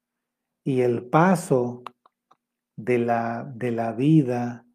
Y 0.63 0.81
el 0.81 1.05
paso 1.09 1.83
de 2.77 2.99
la, 2.99 3.43
de 3.43 3.71
la 3.71 3.91
vida 3.91 4.65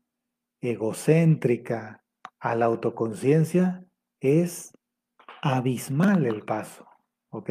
egocéntrica 0.61 2.05
a 2.39 2.55
la 2.55 2.67
autoconciencia 2.67 3.85
es 4.21 4.73
abismal 5.43 6.27
el 6.27 6.45
paso, 6.45 6.87
¿ok? 7.31 7.51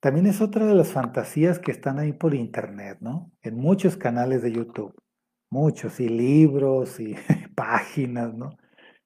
También 0.00 0.26
es 0.26 0.40
otra 0.40 0.66
de 0.66 0.74
las 0.74 0.88
fantasías 0.92 1.58
que 1.58 1.70
están 1.70 1.98
ahí 1.98 2.12
por 2.12 2.34
internet, 2.34 2.98
¿no? 3.00 3.30
En 3.42 3.56
muchos 3.56 3.96
canales 3.96 4.42
de 4.42 4.52
YouTube, 4.52 4.94
muchos, 5.50 6.00
y 6.00 6.08
libros 6.08 6.98
y 6.98 7.14
páginas, 7.54 8.34
¿no? 8.34 8.50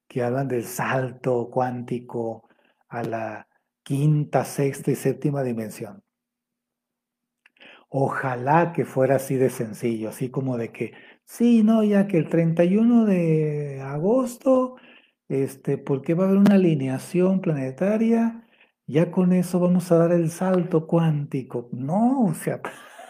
que 0.07 0.23
hablan 0.23 0.47
del 0.47 0.63
salto 0.63 1.49
cuántico 1.49 2.47
a 2.87 3.03
la 3.03 3.47
quinta, 3.85 4.43
sexta 4.45 4.91
y 4.91 4.95
séptima 4.95 5.43
dimensión. 5.43 6.03
Ojalá 7.89 8.73
que 8.73 8.83
fuera 8.85 9.15
así 9.17 9.35
de 9.35 9.49
sencillo, 9.49 10.09
así 10.09 10.29
como 10.29 10.57
de 10.57 10.71
que, 10.71 10.93
sí, 11.23 11.63
no, 11.63 11.83
ya 11.83 12.07
que 12.07 12.17
el 12.17 12.29
31 12.29 13.05
de 13.05 13.81
agosto, 13.81 14.75
este, 15.29 15.77
porque 15.77 16.13
va 16.15 16.25
a 16.25 16.27
haber 16.27 16.39
una 16.39 16.55
alineación 16.55 17.41
planetaria, 17.41 18.43
ya 18.87 19.11
con 19.11 19.33
eso 19.33 19.59
vamos 19.59 19.91
a 19.91 19.97
dar 19.97 20.11
el 20.11 20.29
salto 20.31 20.87
cuántico. 20.87 21.69
No, 21.71 22.25
o 22.25 22.33
sea, 22.33 22.61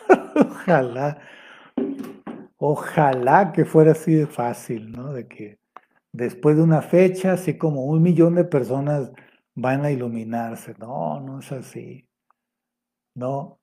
ojalá, 0.35 1.19
ojalá 2.57 3.51
que 3.53 3.65
fuera 3.65 3.91
así 3.93 4.13
de 4.13 4.27
fácil, 4.27 4.91
¿no? 4.91 5.13
De 5.13 5.27
que 5.27 5.59
después 6.11 6.57
de 6.57 6.63
una 6.63 6.81
fecha, 6.81 7.33
así 7.33 7.57
como 7.57 7.85
un 7.85 8.01
millón 8.03 8.35
de 8.35 8.45
personas 8.45 9.11
van 9.55 9.85
a 9.85 9.91
iluminarse. 9.91 10.75
No, 10.77 11.19
no 11.19 11.39
es 11.39 11.51
así. 11.51 12.07
No. 13.15 13.59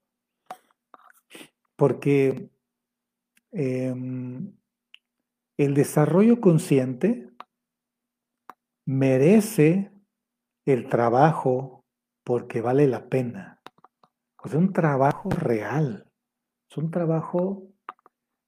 Porque 1.77 2.51
em, 3.53 4.53
el 5.57 5.75
desarrollo 5.75 6.41
consciente 6.41 7.31
merece 8.87 9.93
el 10.65 10.89
trabajo 10.89 11.85
porque 12.25 12.61
vale 12.61 12.87
la 12.87 13.09
pena. 13.09 13.61
Es 14.45 14.55
un 14.55 14.73
trabajo 14.73 15.31
real. 15.31 16.11
Es 16.71 16.77
un 16.77 16.91
trabajo 16.91 17.72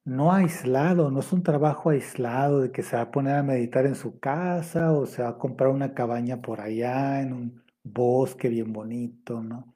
no 0.04 0.32
aislado, 0.32 1.10
no 1.10 1.20
es 1.20 1.32
un 1.32 1.42
trabajo 1.42 1.90
aislado 1.90 2.60
de 2.60 2.70
que 2.70 2.82
se 2.82 2.96
va 2.96 3.02
a 3.02 3.10
poner 3.10 3.36
a 3.36 3.42
meditar 3.42 3.86
en 3.86 3.94
su 3.94 4.18
casa 4.18 4.92
o 4.92 5.06
se 5.06 5.22
va 5.22 5.30
a 5.30 5.38
comprar 5.38 5.70
una 5.70 5.94
cabaña 5.94 6.42
por 6.42 6.60
allá 6.60 7.22
en 7.22 7.32
un 7.32 7.62
bosque 7.82 8.48
bien 8.48 8.72
bonito, 8.72 9.42
¿no? 9.42 9.72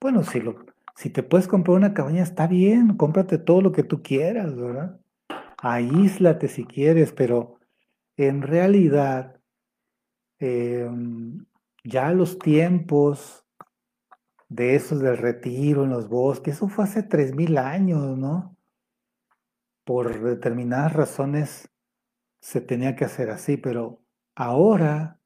Bueno, 0.00 0.22
si, 0.24 0.40
lo, 0.40 0.64
si 0.94 1.10
te 1.10 1.22
puedes 1.22 1.46
comprar 1.48 1.76
una 1.76 1.94
cabaña 1.94 2.22
está 2.22 2.46
bien, 2.46 2.96
cómprate 2.96 3.38
todo 3.38 3.60
lo 3.60 3.72
que 3.72 3.82
tú 3.82 4.02
quieras, 4.02 4.56
¿verdad? 4.56 5.00
Aíslate 5.58 6.48
si 6.48 6.64
quieres, 6.64 7.12
pero 7.12 7.58
en 8.16 8.42
realidad 8.42 9.40
em, 10.38 11.44
ya 11.84 12.12
los 12.12 12.38
tiempos 12.38 13.44
de 14.48 14.74
esos 14.74 15.00
del 15.00 15.18
retiro 15.18 15.84
en 15.84 15.90
los 15.90 16.08
bosques, 16.08 16.56
eso 16.56 16.68
fue 16.68 16.84
hace 16.84 17.02
3.000 17.02 17.58
años, 17.58 18.16
¿no? 18.16 18.55
Por 19.86 20.20
determinadas 20.20 20.92
razones 20.92 21.70
se 22.40 22.60
tenía 22.60 22.96
que 22.96 23.04
hacer 23.04 23.30
así, 23.30 23.56
pero 23.56 24.02
ahora 24.34 25.20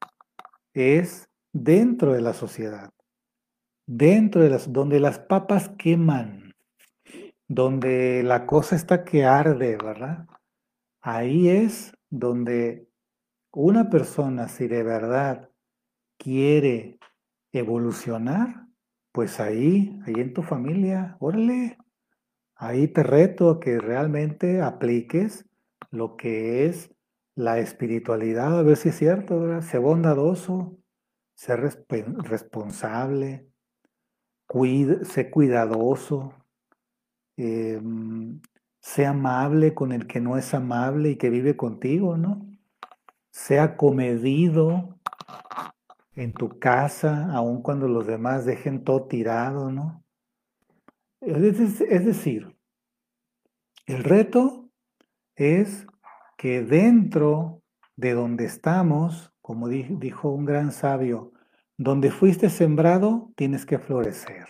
es 0.73 1.29
dentro 1.51 2.13
de 2.13 2.21
la 2.21 2.33
sociedad, 2.33 2.91
dentro 3.87 4.43
de 4.43 4.51
las, 4.51 4.71
donde 4.71 4.99
las 4.99 5.17
papas 5.17 5.69
queman, 5.79 6.53
donde 7.47 8.21
la 8.23 8.45
cosa 8.45 8.75
está 8.75 9.03
que 9.03 9.25
arde, 9.25 9.77
¿verdad? 9.77 10.27
Ahí 11.01 11.49
es 11.49 11.97
donde 12.11 12.87
una 13.51 13.89
persona, 13.89 14.47
si 14.47 14.67
de 14.67 14.83
verdad 14.83 15.49
quiere 16.19 16.99
evolucionar, 17.51 18.67
pues 19.11 19.39
ahí, 19.39 19.99
ahí 20.05 20.13
en 20.17 20.33
tu 20.33 20.43
familia, 20.43 21.17
órale, 21.19 21.77
Ahí 22.61 22.87
te 22.87 23.01
reto 23.01 23.49
a 23.49 23.59
que 23.59 23.79
realmente 23.79 24.61
apliques 24.61 25.49
lo 25.89 26.15
que 26.15 26.67
es 26.67 26.93
la 27.33 27.57
espiritualidad, 27.57 28.59
a 28.59 28.61
ver 28.61 28.77
si 28.77 28.89
es 28.89 28.97
cierto, 28.99 29.39
¿verdad? 29.39 29.61
Sé 29.61 29.79
bondadoso, 29.79 30.77
sé 31.33 31.55
responsable, 31.55 33.47
sé 35.01 35.31
cuidadoso, 35.31 36.35
em, 37.35 38.39
sé 38.79 39.07
amable 39.07 39.73
con 39.73 39.91
el 39.91 40.05
que 40.05 40.21
no 40.21 40.37
es 40.37 40.53
amable 40.53 41.09
y 41.09 41.15
que 41.15 41.31
vive 41.31 41.57
contigo, 41.57 42.15
¿no? 42.15 42.45
Sea 43.31 43.75
comedido 43.75 44.99
en 46.13 46.31
tu 46.33 46.59
casa, 46.59 47.33
aun 47.33 47.63
cuando 47.63 47.87
los 47.87 48.05
demás 48.05 48.45
dejen 48.45 48.83
todo 48.83 49.07
tirado, 49.07 49.71
¿no? 49.71 50.00
Es 51.21 52.05
decir, 52.05 52.57
el 53.85 54.03
reto 54.03 54.71
es 55.35 55.85
que 56.35 56.63
dentro 56.63 57.61
de 57.95 58.13
donde 58.13 58.45
estamos, 58.45 59.31
como 59.41 59.69
dijo 59.69 60.31
un 60.31 60.45
gran 60.45 60.71
sabio, 60.71 61.31
donde 61.77 62.09
fuiste 62.09 62.49
sembrado, 62.49 63.31
tienes 63.35 63.67
que 63.67 63.77
florecer, 63.77 64.47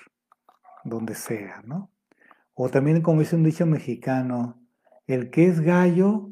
donde 0.86 1.16
sea, 1.16 1.62
¿no? 1.66 1.92
O 2.54 2.70
también, 2.70 3.02
como 3.02 3.20
dice 3.20 3.36
un 3.36 3.44
dicho 3.44 3.66
mexicano, 3.66 4.62
el 5.08 5.30
que 5.30 5.48
es 5.48 5.60
gallo, 5.60 6.32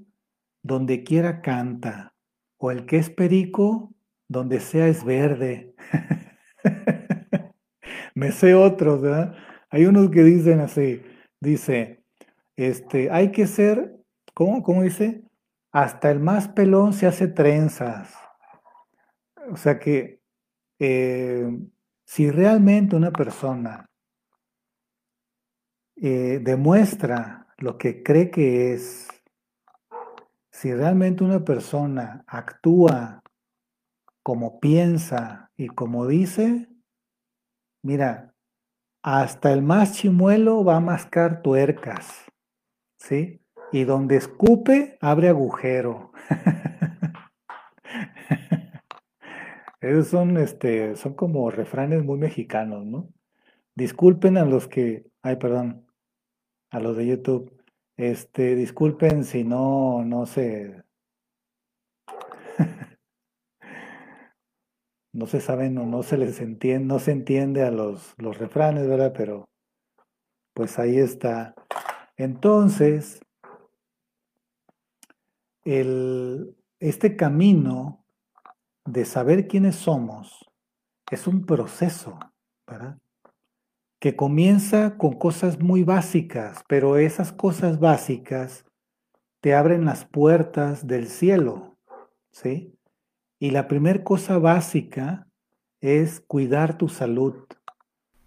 donde 0.63 1.04
quiera 1.04 1.41
canta, 1.41 2.15
o 2.58 2.71
el 2.71 2.86
que 2.86 2.97
es 2.97 3.10
perico, 3.10 3.93
donde 4.30 4.62
sea 4.62 4.88
es 4.88 5.04
verde. 5.04 5.75
Me 8.15 8.32
sé 8.32 8.54
otros, 8.56 9.02
¿verdad? 9.02 9.36
Hay 9.69 9.86
unos 9.86 10.10
que 10.10 10.23
dicen 10.23 10.60
así, 10.62 11.01
Dice, 11.41 12.03
este, 12.58 13.10
hay 13.12 13.32
que 13.32 13.47
ser, 13.47 14.03
¿cómo, 14.34 14.62
cómo 14.62 14.84
dice? 14.84 15.23
Hasta 15.71 16.12
el 16.12 16.19
más 16.19 16.49
pelón 16.49 16.91
se 16.91 17.08
hace 17.08 17.27
trenzas. 17.27 18.13
O 19.49 19.55
sea 19.55 19.79
que 19.79 20.21
eh, 20.79 21.49
si 22.05 22.29
realmente 22.29 22.95
una 22.95 23.12
persona 23.12 23.86
eh, 25.95 26.39
demuestra 26.41 27.47
lo 27.58 27.77
que 27.77 28.03
cree 28.03 28.29
que 28.29 28.73
es, 28.73 29.08
si 30.51 30.73
realmente 30.73 31.23
una 31.23 31.45
persona 31.45 32.23
actúa 32.27 33.21
como 34.23 34.60
piensa 34.60 35.51
y 35.55 35.67
como 35.67 36.05
dice, 36.05 36.67
mira, 37.82 38.34
hasta 39.01 39.53
el 39.53 39.62
más 39.62 39.93
chimuelo 39.93 40.63
va 40.63 40.77
a 40.77 40.81
mascar 40.81 41.41
tuercas, 41.41 42.25
¿sí? 42.97 43.41
Y 43.71 43.83
donde 43.83 44.17
escupe, 44.17 44.97
abre 45.01 45.29
agujero. 45.29 46.12
Esos 49.81 50.07
son, 50.07 50.38
este, 50.38 50.95
son 50.95 51.13
como 51.13 51.49
refranes 51.51 52.03
muy 52.03 52.17
mexicanos, 52.17 52.85
¿no? 52.85 53.09
Disculpen 53.75 54.38
a 54.38 54.43
los 54.43 54.67
que, 54.67 55.05
ay, 55.21 55.38
perdón, 55.38 55.88
a 56.69 56.79
los 56.79 56.97
de 56.97 57.07
YouTube, 57.07 57.63
este, 57.95 58.55
disculpen 58.55 59.23
si 59.23 59.43
no, 59.43 60.03
no 60.03 60.25
sé, 60.25 60.83
no 65.12 65.26
se 65.28 65.41
saben 65.41 65.78
o 65.78 65.86
no 65.86 66.04
se 66.04 66.17
les 66.17 66.39
entiende, 66.39 66.86
no 66.86 67.00
se 67.00 67.12
entiende 67.12 67.63
a 67.63 67.72
los, 67.72 68.13
los 68.17 68.38
refranes, 68.38 68.88
¿verdad? 68.88 69.13
Pero 69.15 69.50
pues 70.54 70.78
ahí 70.78 70.98
está. 70.98 71.56
Entonces, 72.17 73.22
el, 75.63 76.56
este 76.80 77.15
camino 77.15 78.06
de 78.86 79.06
saber 79.06 79.48
quiénes 79.48 79.76
somos 79.76 80.45
es 81.12 81.28
un 81.28 81.45
proceso, 81.45 82.19
¿verdad? 82.67 82.98
Que 84.00 84.15
comienza 84.15 84.98
con 84.98 85.13
cosas 85.13 85.60
muy 85.60 85.84
básicas, 85.84 86.63
pero 86.67 86.98
esas 86.98 87.32
cosas 87.32 87.80
básicas 87.80 88.65
te 89.41 89.54
abren 89.54 89.86
las 89.86 90.06
puertas 90.06 90.88
del 90.88 91.08
cielo, 91.08 91.78
¿sí? 92.32 92.79
Y 93.39 93.52
la 93.52 93.69
primera 93.69 94.04
cosa 94.04 94.38
básica 94.38 95.25
es 95.80 96.19
cuidar 96.19 96.78
tu 96.78 96.89
salud. 96.89 97.36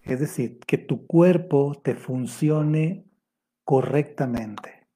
Es 0.03 0.21
decir, 0.21 0.59
que 0.61 0.79
tu 0.79 1.07
cuerpo 1.07 1.81
te 1.85 1.95
funcione 1.95 3.05
correctamente. 3.63 4.89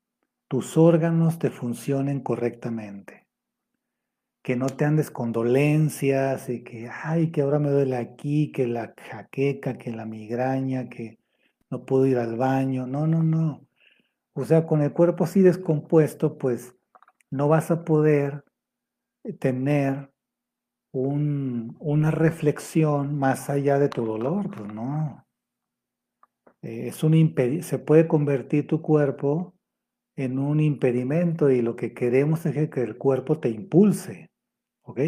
Tus 0.48 0.78
órganos 0.78 1.38
te 1.38 1.50
funcionen 1.50 2.20
correctamente. 2.20 3.26
Que 4.42 4.56
no 4.56 4.68
te 4.68 4.86
andes 4.86 5.10
con 5.10 5.32
dolencias 5.32 6.48
y 6.48 6.64
que, 6.64 6.88
ay, 6.88 7.30
que 7.30 7.42
ahora 7.42 7.58
me 7.58 7.68
duele 7.68 7.96
aquí, 7.96 8.52
que 8.52 8.66
la 8.66 8.94
jaqueca, 8.96 9.76
que 9.76 9.90
la 9.90 10.06
migraña, 10.06 10.88
que 10.88 11.18
no 11.68 11.84
puedo 11.84 12.06
ir 12.06 12.16
al 12.16 12.36
baño. 12.36 12.86
No, 12.86 13.06
no, 13.06 13.22
no. 13.22 13.66
O 14.32 14.46
sea, 14.46 14.66
con 14.66 14.80
el 14.80 14.92
cuerpo 14.92 15.24
así 15.24 15.42
descompuesto, 15.42 16.38
pues 16.38 16.74
no 17.30 17.48
vas 17.48 17.70
a 17.70 17.84
poder 17.84 18.44
tener 19.34 20.10
una 20.92 22.10
reflexión 22.10 23.18
más 23.18 23.50
allá 23.50 23.78
de 23.78 23.88
tu 23.88 24.04
dolor, 24.04 24.50
pues 24.50 24.72
no. 24.72 25.26
Eh, 26.62 26.88
es 26.88 27.04
un 27.04 27.34
se 27.62 27.78
puede 27.78 28.08
convertir 28.08 28.66
tu 28.66 28.80
cuerpo 28.80 29.54
en 30.16 30.38
un 30.38 30.60
impedimento 30.60 31.50
y 31.50 31.60
lo 31.60 31.76
que 31.76 31.92
queremos 31.92 32.46
es 32.46 32.70
que 32.70 32.82
el 32.82 32.96
cuerpo 32.96 33.38
te 33.38 33.50
impulse, 33.50 34.30
¿ok? 34.82 35.00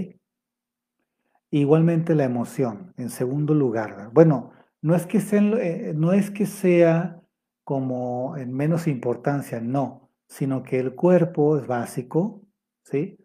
Igualmente 1.51 2.15
la 2.15 2.25
emoción, 2.25 2.93
en 2.99 3.09
segundo 3.09 3.55
lugar. 3.55 4.11
Bueno, 4.13 4.53
no 4.83 4.95
es 4.95 5.07
que 5.07 5.21
sea, 5.21 5.41
eh, 5.41 5.95
no 5.97 6.13
es 6.13 6.31
que 6.31 6.45
sea 6.45 7.23
como 7.65 8.37
en 8.37 8.53
menos 8.53 8.87
importancia, 8.87 9.61
no, 9.61 10.11
sino 10.29 10.63
que 10.63 10.79
el 10.79 10.95
cuerpo 10.95 11.59
es 11.59 11.67
básico, 11.67 12.43
¿sí? 12.83 13.18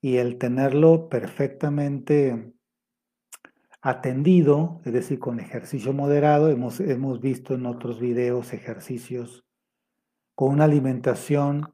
Y 0.00 0.16
el 0.16 0.38
tenerlo 0.38 1.08
perfectamente 1.08 2.52
atendido, 3.80 4.80
es 4.84 4.92
decir, 4.92 5.18
con 5.18 5.40
ejercicio 5.40 5.92
moderado, 5.92 6.50
hemos, 6.50 6.80
hemos 6.80 7.20
visto 7.20 7.54
en 7.54 7.66
otros 7.66 8.00
videos 8.00 8.52
ejercicios 8.52 9.44
con 10.34 10.50
una 10.50 10.64
alimentación 10.64 11.70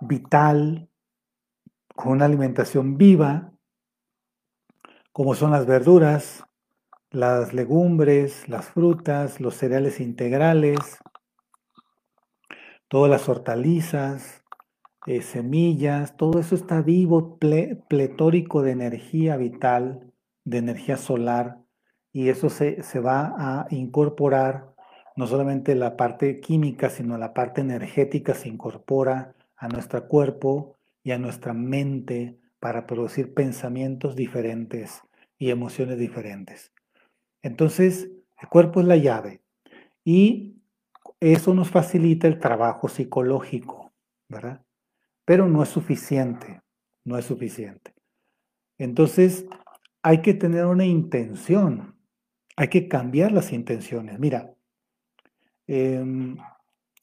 vital, 0.00 0.88
con 1.94 2.12
una 2.12 2.24
alimentación 2.24 2.96
viva, 2.96 3.52
como 5.12 5.34
son 5.34 5.50
las 5.50 5.66
verduras, 5.66 6.44
las 7.10 7.52
legumbres, 7.52 8.48
las 8.48 8.66
frutas, 8.66 9.40
los 9.40 9.54
cereales 9.56 10.00
integrales, 10.00 10.98
todas 12.88 13.10
las 13.10 13.28
hortalizas, 13.28 14.39
eh, 15.06 15.22
semillas, 15.22 16.16
todo 16.16 16.40
eso 16.40 16.54
está 16.54 16.82
vivo, 16.82 17.38
pletórico 17.38 18.62
de 18.62 18.72
energía 18.72 19.36
vital, 19.36 20.12
de 20.44 20.58
energía 20.58 20.96
solar, 20.96 21.58
y 22.12 22.28
eso 22.28 22.50
se, 22.50 22.82
se 22.82 23.00
va 23.00 23.34
a 23.36 23.66
incorporar, 23.70 24.74
no 25.16 25.26
solamente 25.26 25.74
la 25.74 25.96
parte 25.96 26.40
química, 26.40 26.90
sino 26.90 27.16
la 27.18 27.32
parte 27.34 27.60
energética 27.60 28.34
se 28.34 28.48
incorpora 28.48 29.34
a 29.56 29.68
nuestro 29.68 30.06
cuerpo 30.08 30.76
y 31.02 31.12
a 31.12 31.18
nuestra 31.18 31.52
mente 31.52 32.38
para 32.58 32.86
producir 32.86 33.32
pensamientos 33.34 34.16
diferentes 34.16 35.02
y 35.38 35.50
emociones 35.50 35.98
diferentes. 35.98 36.72
Entonces, 37.42 38.10
el 38.40 38.48
cuerpo 38.48 38.80
es 38.80 38.86
la 38.86 38.96
llave 38.96 39.40
y 40.04 40.56
eso 41.20 41.54
nos 41.54 41.70
facilita 41.70 42.26
el 42.26 42.38
trabajo 42.38 42.88
psicológico, 42.88 43.92
¿verdad? 44.28 44.62
Pero 45.30 45.48
no 45.48 45.62
es 45.62 45.68
suficiente, 45.68 46.60
no 47.04 47.16
es 47.16 47.24
suficiente. 47.24 47.94
Entonces, 48.78 49.46
hay 50.02 50.22
que 50.22 50.34
tener 50.34 50.66
una 50.66 50.84
intención, 50.84 51.96
hay 52.56 52.66
que 52.66 52.88
cambiar 52.88 53.30
las 53.30 53.52
intenciones. 53.52 54.18
Mira, 54.18 54.52
em, 55.68 56.36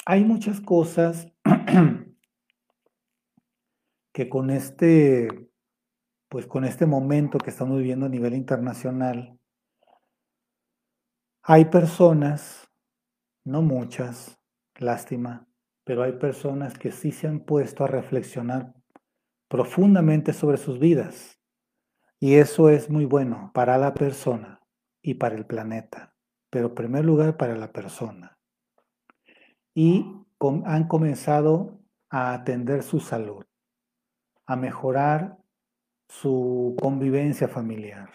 hay 0.05 0.25
muchas 0.25 0.59
cosas 0.59 1.31
que 4.11 4.27
con 4.27 4.49
este, 4.49 5.29
pues 6.27 6.47
con 6.47 6.65
este 6.65 6.85
momento 6.85 7.37
que 7.37 7.51
estamos 7.51 7.77
viviendo 7.77 8.07
a 8.07 8.09
nivel 8.09 8.33
internacional, 8.33 9.39
hay 11.43 11.63
personas, 11.63 12.69
no 13.45 13.61
muchas, 13.61 14.37
lástima, 14.75 15.47
pero 15.87 16.03
hay 16.03 16.11
personas 16.11 16.77
que 16.77 16.91
sí 16.91 17.13
se 17.13 17.27
han 17.27 17.39
puesto 17.39 17.85
a 17.85 17.87
reflexionar 17.87 18.73
profundamente 19.47 20.33
sobre 20.33 20.57
sus 20.57 20.79
vidas. 20.79 21.39
Y 22.19 22.35
eso 22.35 22.69
es 22.69 22.89
muy 22.89 23.05
bueno 23.05 23.51
para 23.53 23.77
la 23.77 23.93
persona 23.93 24.59
y 25.01 25.13
para 25.13 25.35
el 25.35 25.45
planeta, 25.45 26.13
pero 26.49 26.67
en 26.67 26.75
primer 26.75 27.05
lugar 27.05 27.37
para 27.37 27.55
la 27.55 27.71
persona. 27.71 28.37
Y 29.73 30.05
han 30.65 30.89
comenzado 30.89 31.79
a 32.09 32.33
atender 32.33 32.83
su 32.83 32.99
salud, 32.99 33.45
a 34.45 34.57
mejorar 34.57 35.37
su 36.09 36.75
convivencia 36.81 37.47
familiar, 37.47 38.09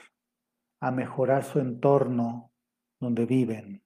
a 0.78 0.90
mejorar 0.90 1.42
su 1.42 1.58
entorno 1.58 2.52
donde 3.00 3.24
viven. 3.24 3.82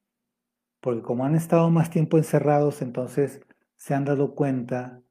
Porque 0.81 1.03
como 1.03 1.25
han 1.25 1.37
estado 1.37 1.70
más 1.70 1.88
tiempo 1.88 2.18
encerrados, 2.18 2.83
entonces 2.83 3.46
se 3.76 3.94
han 3.94 4.04
dado 4.04 4.34
cuenta, 4.34 5.02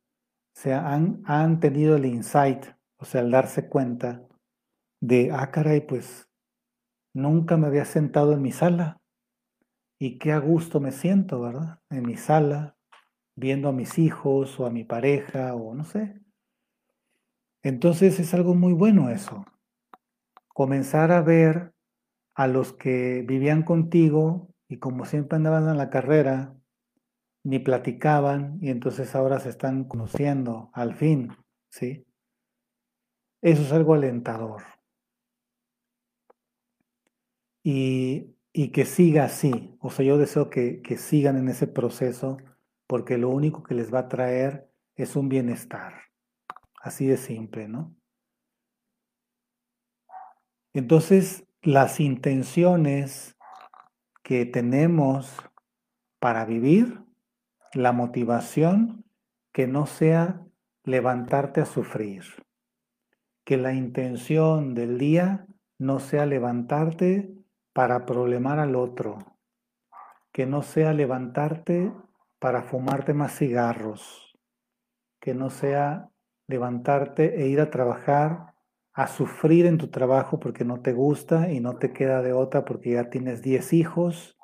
se 0.53 0.73
han, 0.73 1.21
han 1.25 1.59
tenido 1.59 1.95
el 1.95 2.05
insight, 2.05 2.65
o 2.97 3.05
sea, 3.05 3.21
el 3.21 3.31
darse 3.31 3.67
cuenta 3.67 4.23
de, 5.01 5.31
ah, 5.31 5.51
caray, 5.51 5.81
pues 5.81 6.29
nunca 7.13 7.57
me 7.57 7.67
había 7.67 7.85
sentado 7.85 8.33
en 8.33 8.41
mi 8.41 8.51
sala 8.51 9.01
y 9.99 10.17
qué 10.17 10.31
a 10.31 10.39
gusto 10.39 10.79
me 10.79 10.91
siento, 10.91 11.41
¿verdad? 11.41 11.79
En 11.89 12.05
mi 12.05 12.17
sala, 12.17 12.75
viendo 13.35 13.69
a 13.69 13.73
mis 13.73 13.97
hijos 13.99 14.59
o 14.59 14.65
a 14.65 14.69
mi 14.69 14.83
pareja 14.83 15.55
o 15.55 15.73
no 15.73 15.83
sé. 15.83 16.21
Entonces 17.63 18.19
es 18.19 18.33
algo 18.33 18.55
muy 18.55 18.73
bueno 18.73 19.09
eso. 19.09 19.45
Comenzar 20.49 21.11
a 21.11 21.21
ver 21.21 21.73
a 22.33 22.47
los 22.47 22.73
que 22.73 23.23
vivían 23.27 23.63
contigo 23.63 24.53
y 24.67 24.77
como 24.77 25.05
siempre 25.05 25.37
andaban 25.37 25.67
en 25.69 25.77
la 25.77 25.89
carrera, 25.89 26.55
ni 27.45 27.59
platicaban 27.59 28.57
y 28.59 28.71
entonces 28.71 29.15
ahora 29.15 29.39
se 29.39 29.49
están 29.49 29.83
conociendo 29.83 30.71
al 30.73 30.95
fin, 30.95 31.31
¿sí? 31.69 32.03
Eso 33.41 33.61
es 33.61 33.71
algo 33.71 33.93
alentador. 33.93 34.63
Y, 37.63 38.33
que 38.73 38.85
siga 38.85 39.25
así, 39.25 39.77
o 39.79 39.91
sea, 39.91 40.05
yo 40.05 40.17
deseo 40.17 40.49
que, 40.49 40.81
que 40.81 40.97
sigan 40.97 41.37
en 41.37 41.47
ese 41.47 41.67
proceso 41.67 42.37
porque 42.87 43.17
lo 43.17 43.29
único 43.29 43.63
que 43.63 43.75
les 43.75 43.93
va 43.93 43.99
a 43.99 44.09
traer 44.09 44.71
es 44.95 45.15
un 45.15 45.29
bienestar. 45.29 45.93
Así 46.81 47.05
de 47.05 47.17
simple, 47.17 47.67
¿no? 47.67 47.95
Entonces, 50.73 51.45
las 51.61 51.99
intenciones 51.99 53.35
que 54.23 54.45
tenemos 54.45 55.31
para 56.19 56.45
vivir, 56.45 57.04
la 57.75 57.91
motivación, 57.91 59.05
que 59.51 59.67
no 59.67 59.85
sea 59.85 60.41
levantarte 60.83 61.61
a 61.61 61.65
sufrir. 61.65 62.23
Que 63.43 63.57
la 63.57 63.73
intención 63.73 64.73
del 64.73 64.97
día 64.97 65.45
no 65.77 65.99
sea 65.99 66.25
levantarte 66.25 67.31
para 67.73 68.05
problemar 68.05 68.59
al 68.59 68.75
otro. 68.75 69.37
Que 70.31 70.45
no 70.45 70.63
sea 70.63 70.93
levantarte 70.93 71.93
para 72.39 72.63
fumarte 72.63 73.13
más 73.13 73.37
cigarros. 73.37 74.37
Que 75.19 75.33
no 75.33 75.49
sea 75.49 76.09
levantarte 76.47 77.41
e 77.41 77.47
ir 77.47 77.59
a 77.59 77.69
trabajar 77.69 78.55
a 78.93 79.07
sufrir 79.07 79.65
en 79.65 79.77
tu 79.77 79.89
trabajo 79.89 80.39
porque 80.39 80.63
no 80.63 80.79
te 80.81 80.93
gusta 80.93 81.51
y 81.51 81.59
no 81.59 81.75
te 81.75 81.91
queda 81.91 82.21
de 82.21 82.31
otra 82.31 82.63
porque 82.63 82.91
ya 82.91 83.09
tienes 83.09 83.41
10 83.41 83.73
hijos 83.73 84.37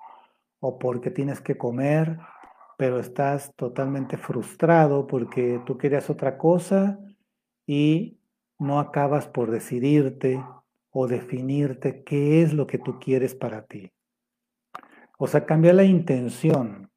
o 0.59 0.77
porque 0.77 1.09
tienes 1.09 1.39
que 1.39 1.57
comer, 1.57 2.19
pero 2.81 2.99
estás 2.99 3.53
totalmente 3.55 4.17
frustrado 4.17 5.05
porque 5.05 5.61
tú 5.67 5.77
querías 5.77 6.09
otra 6.09 6.39
cosa 6.39 6.97
y 7.67 8.17
no 8.57 8.79
acabas 8.79 9.27
por 9.27 9.51
decidirte 9.51 10.43
o 10.89 11.07
definirte 11.07 12.03
qué 12.03 12.41
es 12.41 12.53
lo 12.53 12.65
que 12.65 12.79
tú 12.79 12.99
quieres 12.99 13.35
para 13.35 13.67
ti. 13.67 13.91
O 15.19 15.27
sea, 15.27 15.45
cambia 15.45 15.73
la 15.73 15.83
intención 15.83 16.89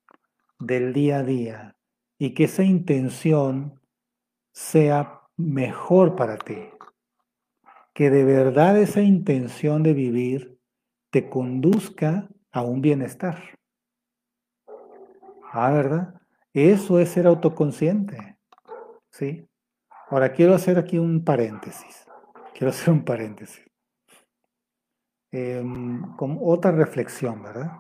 del 0.59 0.95
día 0.95 1.19
a 1.19 1.23
día 1.23 1.77
y 2.19 2.33
que 2.33 2.45
esa 2.45 2.65
intención 2.65 3.79
sea 4.55 5.21
mejor 5.37 6.17
para 6.17 6.39
ti 6.39 6.71
que 7.93 8.09
de 8.09 8.25
verdad 8.25 8.79
esa 8.81 9.03
intención 9.03 9.83
de 9.83 9.93
vivir 9.93 10.59
te 11.11 11.29
conduzca 11.29 12.31
a 12.53 12.63
un 12.63 12.81
bienestar. 12.81 13.59
Ah, 15.57 15.71
¿verdad? 15.71 16.21
Eso 16.53 16.99
es 16.99 17.11
ser 17.11 17.29
autoconsciente. 17.29 18.37
¿Sí? 19.11 19.49
Ahora 20.11 20.33
quiero 20.33 20.55
hacer 20.55 20.79
aquí 20.79 20.99
un 20.99 21.25
paréntesis. 21.25 22.05
Quiero 22.53 22.71
hacer 22.71 22.93
un 22.93 23.05
paréntesis. 23.05 23.65
Em, 25.31 26.17
con 26.17 26.39
otra 26.43 26.73
reflexión, 26.73 27.41
¿verdad? 27.41 27.71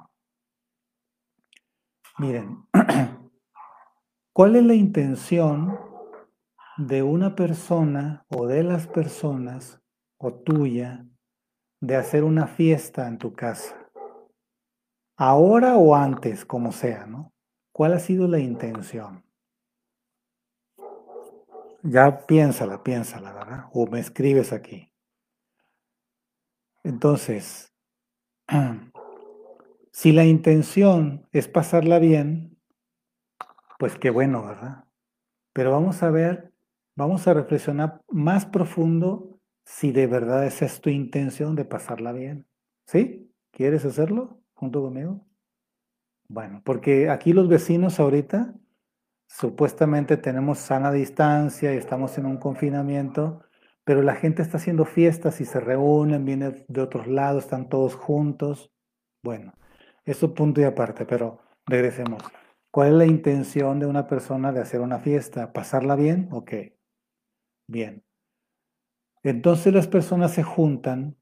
Miren, 2.19 2.69
¿cuál 4.33 4.55
es 4.55 4.65
la 4.65 4.75
intención 4.75 5.77
de 6.77 7.03
una 7.03 7.35
persona 7.35 8.25
o 8.29 8.47
de 8.47 8.63
las 8.63 8.87
personas 8.87 9.81
o 10.19 10.33
tuya 10.33 11.05
de 11.81 11.97
hacer 11.97 12.25
una 12.25 12.47
fiesta 12.47 13.07
en 13.09 13.19
tu 13.19 13.35
casa. 13.35 13.77
Ahora 15.17 15.77
o 15.77 15.95
antes, 15.95 16.45
como 16.45 16.73
sea, 16.73 17.07
¿no? 17.07 17.34
¿Cuál 17.75 17.95
ha 17.95 17.99
sido 17.99 18.29
la 18.29 18.39
intención? 18.39 19.25
Ya 21.83 22.25
piénsala, 22.25 22.85
piénsala, 22.85 23.33
¿verdad? 23.33 23.65
O 23.73 23.89
me 23.89 23.99
escribes 23.99 24.53
aquí. 24.53 24.93
Entonces, 26.85 27.75
si 29.91 30.13
la 30.13 30.25
intención 30.25 31.27
es 31.33 31.49
pasarla 31.49 31.99
bien, 31.99 32.57
pues 33.81 33.99
qué 33.99 34.11
bueno, 34.11 34.45
¿verdad? 34.45 34.85
Pero 35.53 35.73
vamos 35.73 36.01
a 36.05 36.13
ver, 36.13 36.53
vamos 36.95 37.27
a 37.27 37.35
reflexionar 37.35 38.03
más 38.09 38.47
profundo 38.47 39.41
si 39.65 39.91
de 39.91 40.07
verdad 40.07 40.47
esa 40.47 40.65
es 40.65 40.81
tu 40.81 40.91
intención 40.91 41.57
de 41.57 41.65
pasarla 41.65 42.13
bien. 42.13 42.47
¿Sí? 42.87 43.35
¿Quieres 43.51 43.85
hacerlo 43.85 44.39
junto 44.55 44.81
conmigo? 44.81 45.27
Bueno, 46.29 46.63
porque 46.65 47.11
aquí 47.11 47.33
los 47.33 47.49
vecinos 47.49 48.01
ahorita 48.01 48.55
supuestamente 49.29 50.17
tenemos 50.17 50.59
sana 50.59 50.93
distancia 50.93 51.75
y 51.75 51.77
estamos 51.77 52.19
en 52.19 52.27
un 52.27 52.39
confinamiento, 52.39 53.43
pero 53.85 54.03
la 54.03 54.15
gente 54.15 54.43
está 54.43 54.57
haciendo 54.57 54.85
fiestas 54.85 55.41
y 55.41 55.45
se 55.45 55.61
reúnen, 55.61 56.25
vienen 56.25 56.65
de 56.69 56.81
otros 56.81 57.07
lados, 57.07 57.45
están 57.45 57.69
todos 57.69 57.95
juntos. 57.95 58.73
Bueno, 59.23 59.55
eso 60.05 60.35
punto 60.35 60.61
y 60.61 60.65
aparte, 60.65 61.05
pero 61.07 61.41
regresemos. 61.67 62.23
¿Cuál 62.71 62.89
es 62.89 62.95
la 62.95 63.07
intención 63.07 63.79
de 63.79 63.87
una 63.87 64.07
persona 64.07 64.53
de 64.53 64.61
hacer 64.61 64.81
una 64.81 64.99
fiesta? 64.99 65.53
¿Pasarla 65.53 65.95
bien? 65.97 66.29
Ok. 66.33 66.53
Bien. 67.69 68.03
Entonces 69.23 69.73
las 69.73 69.89
personas 69.89 70.33
se 70.33 70.43
juntan 70.43 71.17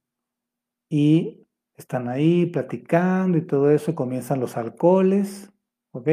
y 0.88 1.41
están 1.76 2.08
ahí 2.08 2.46
platicando 2.46 3.38
y 3.38 3.46
todo 3.46 3.70
eso, 3.70 3.94
comienzan 3.94 4.40
los 4.40 4.56
alcoholes, 4.56 5.52
¿ok? 5.92 6.08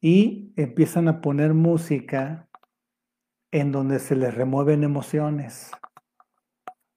Y 0.00 0.52
empiezan 0.56 1.08
a 1.08 1.20
poner 1.20 1.54
música 1.54 2.48
en 3.50 3.72
donde 3.72 3.98
se 3.98 4.14
les 4.16 4.34
remueven 4.34 4.84
emociones. 4.84 5.70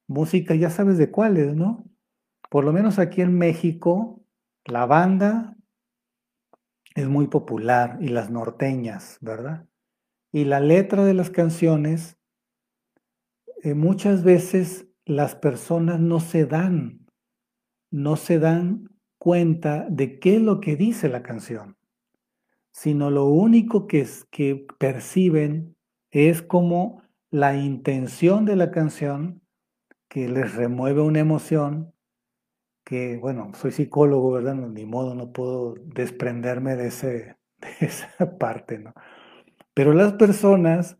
Música, 0.08 0.56
ya 0.56 0.70
sabes 0.70 0.98
de 0.98 1.10
cuáles, 1.10 1.56
¿no? 1.56 1.86
Por 2.50 2.65
lo 2.65 2.74
menos 2.74 3.00
aquí 3.00 3.22
en 3.22 3.38
México, 3.38 4.22
la 4.65 4.86
banda 4.86 5.56
es 6.96 7.08
muy 7.08 7.28
popular 7.28 7.98
y 8.02 8.10
las 8.10 8.30
norteñas, 8.30 9.17
¿verdad? 9.22 9.65
Y 10.34 10.46
la 10.46 10.60
letra 10.60 11.06
de 11.06 11.13
las 11.13 11.30
canciones 11.30 12.17
eh, 13.63 13.74
muchas 13.74 14.24
veces 14.24 14.88
las 15.06 15.36
personas 15.36 16.00
no 16.00 16.20
se 16.20 16.46
dan, 16.46 17.01
no 17.92 18.16
se 18.16 18.40
dan 18.40 18.90
cuenta 19.18 19.86
de 19.90 20.20
qué 20.20 20.38
es 20.38 20.42
lo 20.42 20.60
que 20.60 20.76
dice 20.76 21.10
la 21.10 21.22
canción, 21.22 21.78
sino 22.72 23.12
lo 23.12 23.26
único 23.26 23.86
que, 23.86 24.02
es, 24.02 24.26
que 24.32 24.66
perciben 24.80 25.76
es 26.10 26.42
como 26.42 27.04
la 27.30 27.56
intención 27.56 28.46
de 28.46 28.56
la 28.56 28.72
canción 28.72 29.42
que 30.08 30.28
les 30.28 30.56
remueve 30.56 31.02
una 31.02 31.20
emoción 31.20 31.94
que, 32.84 33.18
bueno, 33.18 33.52
soy 33.54 33.72
psicólogo, 33.72 34.32
¿verdad? 34.32 34.56
ni 34.56 34.86
modo, 34.86 35.14
no 35.14 35.32
puedo 35.32 35.76
desprenderme 35.86 36.76
de, 36.76 36.88
ese, 36.88 37.38
de 37.60 37.86
esa 37.86 38.38
parte, 38.38 38.80
¿no? 38.80 38.94
Pero 39.74 39.94
las 39.94 40.14
personas 40.14 40.98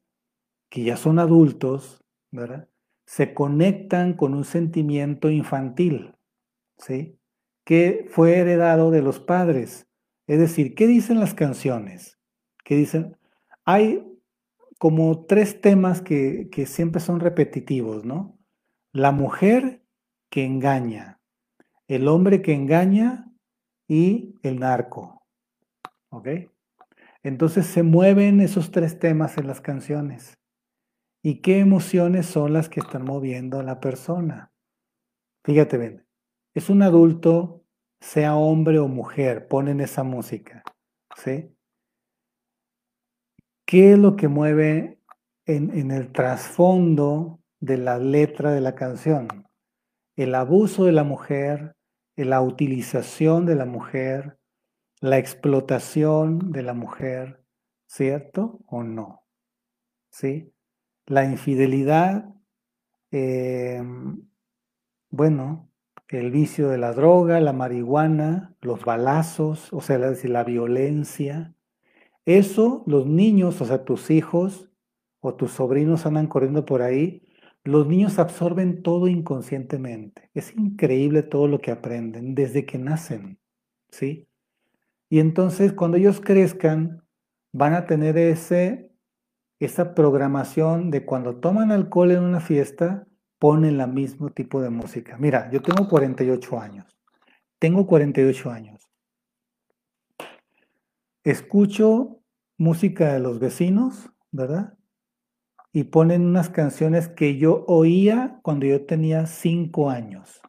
que 0.70 0.84
ya 0.84 0.96
son 0.96 1.20
adultos, 1.20 2.02
se 3.06 3.34
conectan 3.34 4.14
con 4.14 4.34
un 4.34 4.46
sentimiento 4.46 5.30
infantil, 5.30 6.16
¿sí? 6.82 7.18
Que 7.64 8.08
fue 8.10 8.38
heredado 8.38 8.92
de 8.92 9.02
los 9.02 9.20
padres. 9.20 9.88
Es 10.28 10.40
decir, 10.40 10.76
¿qué 10.76 10.88
dicen 10.88 11.20
las 11.20 11.34
canciones? 11.34 12.20
¿Qué 12.64 12.76
dicen? 12.76 13.18
Hay 13.66 14.08
como 14.80 15.26
tres 15.26 15.62
temas 15.62 16.02
que, 16.02 16.50
que 16.52 16.66
siempre 16.66 17.02
son 17.02 17.20
repetitivos, 17.20 18.04
¿no? 18.04 18.38
La 18.94 19.12
mujer 19.12 19.84
que 20.30 20.44
engaña, 20.44 21.22
el 21.88 22.08
hombre 22.08 22.42
que 22.42 22.54
engaña 22.54 23.32
y 23.88 24.36
el 24.42 24.60
narco. 24.60 25.24
¿Ok? 26.10 26.28
Entonces 27.24 27.68
se 27.68 27.84
mueven 27.84 28.42
esos 28.42 28.72
tres 28.72 29.00
temas 29.00 29.38
en 29.38 29.48
las 29.48 29.62
canciones. 29.62 30.40
¿Y 31.24 31.42
qué 31.42 31.60
emociones 31.60 32.26
son 32.26 32.54
las 32.54 32.68
que 32.68 32.80
están 32.80 33.04
moviendo 33.04 33.60
a 33.60 33.64
la 33.64 33.80
persona? 33.80 34.52
Fíjate 35.44 35.78
bien, 35.78 36.06
es 36.54 36.70
un 36.70 36.82
adulto, 36.82 37.64
sea 38.00 38.36
hombre 38.36 38.80
o 38.80 38.88
mujer, 38.88 39.48
ponen 39.48 39.80
esa 39.80 40.04
música, 40.04 40.64
¿sí? 41.16 41.56
¿Qué 43.66 43.94
es 43.94 44.00
lo 44.00 44.18
que 44.18 44.28
mueve 44.28 45.00
en, 45.46 45.92
el 45.92 46.12
trasfondo 46.12 47.40
de 47.62 47.78
la 47.78 48.00
letra 48.00 48.52
de 48.52 48.60
la 48.60 48.76
canción? 48.76 49.48
El 50.18 50.36
abuso 50.36 50.84
de 50.86 50.92
la 50.92 51.06
mujer, 51.06 51.76
la 52.18 52.42
utilización 52.42 53.46
de 53.46 53.56
la 53.56 53.66
mujer, 53.66 54.38
la 55.00 55.18
explotación 55.18 56.52
de 56.52 56.64
la 56.64 56.74
mujer, 56.74 57.44
¿cierto 57.88 58.60
o 58.68 58.84
no? 58.84 59.24
¿Sí? 60.10 60.54
La 61.06 61.24
infidelidad, 61.24 62.26
em, 63.12 64.28
bueno, 65.10 65.71
el 66.12 66.32
vicio 66.32 66.70
de 66.70 66.78
la 66.78 66.94
droga, 66.94 67.40
la 67.40 67.54
marihuana, 67.54 68.56
los 68.62 68.84
balazos, 68.84 69.72
o 69.72 69.82
sea, 69.82 69.98
la 69.98 70.44
violencia. 70.44 71.56
Eso, 72.26 72.84
los 72.86 73.08
niños, 73.08 73.62
o 73.62 73.66
sea, 73.66 73.86
tus 73.86 74.12
hijos 74.12 74.70
o 75.22 75.36
tus 75.36 75.52
sobrinos 75.52 76.06
andan 76.06 76.28
corriendo 76.28 76.66
por 76.66 76.82
ahí, 76.82 77.28
los 77.64 77.88
niños 77.88 78.20
absorben 78.20 78.82
todo 78.84 79.08
inconscientemente. 79.08 80.30
Es 80.34 80.56
increíble 80.56 81.24
todo 81.24 81.48
lo 81.48 81.60
que 81.60 81.72
aprenden 81.72 82.36
desde 82.36 82.66
que 82.66 82.78
nacen, 82.78 83.40
¿sí? 83.90 84.28
Y 85.10 85.20
entonces 85.20 85.74
cuando 85.74 85.98
ellos 85.98 86.22
crezcan, 86.22 87.04
van 87.54 87.74
a 87.74 87.86
tener 87.86 88.18
ese, 88.18 88.92
esa 89.60 89.94
programación 89.94 90.90
de 90.90 91.06
cuando 91.06 91.36
toman 91.36 91.72
alcohol 91.72 92.12
en 92.12 92.24
una 92.24 92.40
fiesta, 92.40 93.08
ponen 93.42 93.82
el 93.82 93.88
mismo 93.88 94.30
tipo 94.30 94.62
de 94.62 94.70
música. 94.70 95.18
Mira, 95.18 95.50
yo 95.50 95.64
tengo 95.64 95.90
48 95.90 96.60
años. 96.60 96.96
Tengo 97.58 97.88
48 97.88 98.52
años. 98.52 98.88
Escucho 101.24 102.20
música 102.60 103.14
de 103.14 103.20
los 103.20 103.40
vecinos, 103.40 104.12
¿verdad? 104.32 104.78
Y 105.74 105.86
ponen 105.86 106.24
unas 106.24 106.52
canciones 106.52 107.08
que 107.08 107.40
yo 107.40 107.66
oía 107.68 108.40
cuando 108.44 108.68
yo 108.68 108.86
tenía 108.86 109.26
5 109.26 109.90
años. 109.90 110.40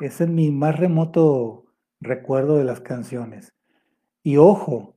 Ese 0.00 0.24
es 0.24 0.30
mi 0.30 0.50
más 0.50 0.76
remoto 0.76 1.66
recuerdo 2.00 2.58
de 2.58 2.64
las 2.64 2.80
canciones. 2.80 3.54
Y 4.24 4.38
ojo, 4.38 4.96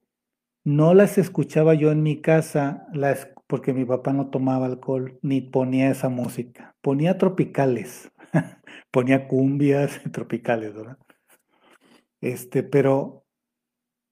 no 0.63 0.95
las 0.95 1.19
escuchaba 1.19 1.75
yo 1.75 1.91
en 1.91 2.01
mi 2.01 2.19
casa 2.19 2.87
las, 2.93 3.29
porque 3.47 3.73
mi 3.73 3.85
papá 3.85 4.13
no 4.13 4.29
tomaba 4.29 4.65
alcohol 4.65 5.17
ni 5.21 5.41
ponía 5.41 5.89
esa 5.89 6.09
música. 6.09 6.75
Ponía 6.81 7.17
tropicales, 7.17 8.11
ponía 8.91 9.27
cumbias 9.27 10.01
tropicales, 10.11 10.75
¿verdad? 10.75 10.97
Este, 12.21 12.63
pero, 12.63 13.25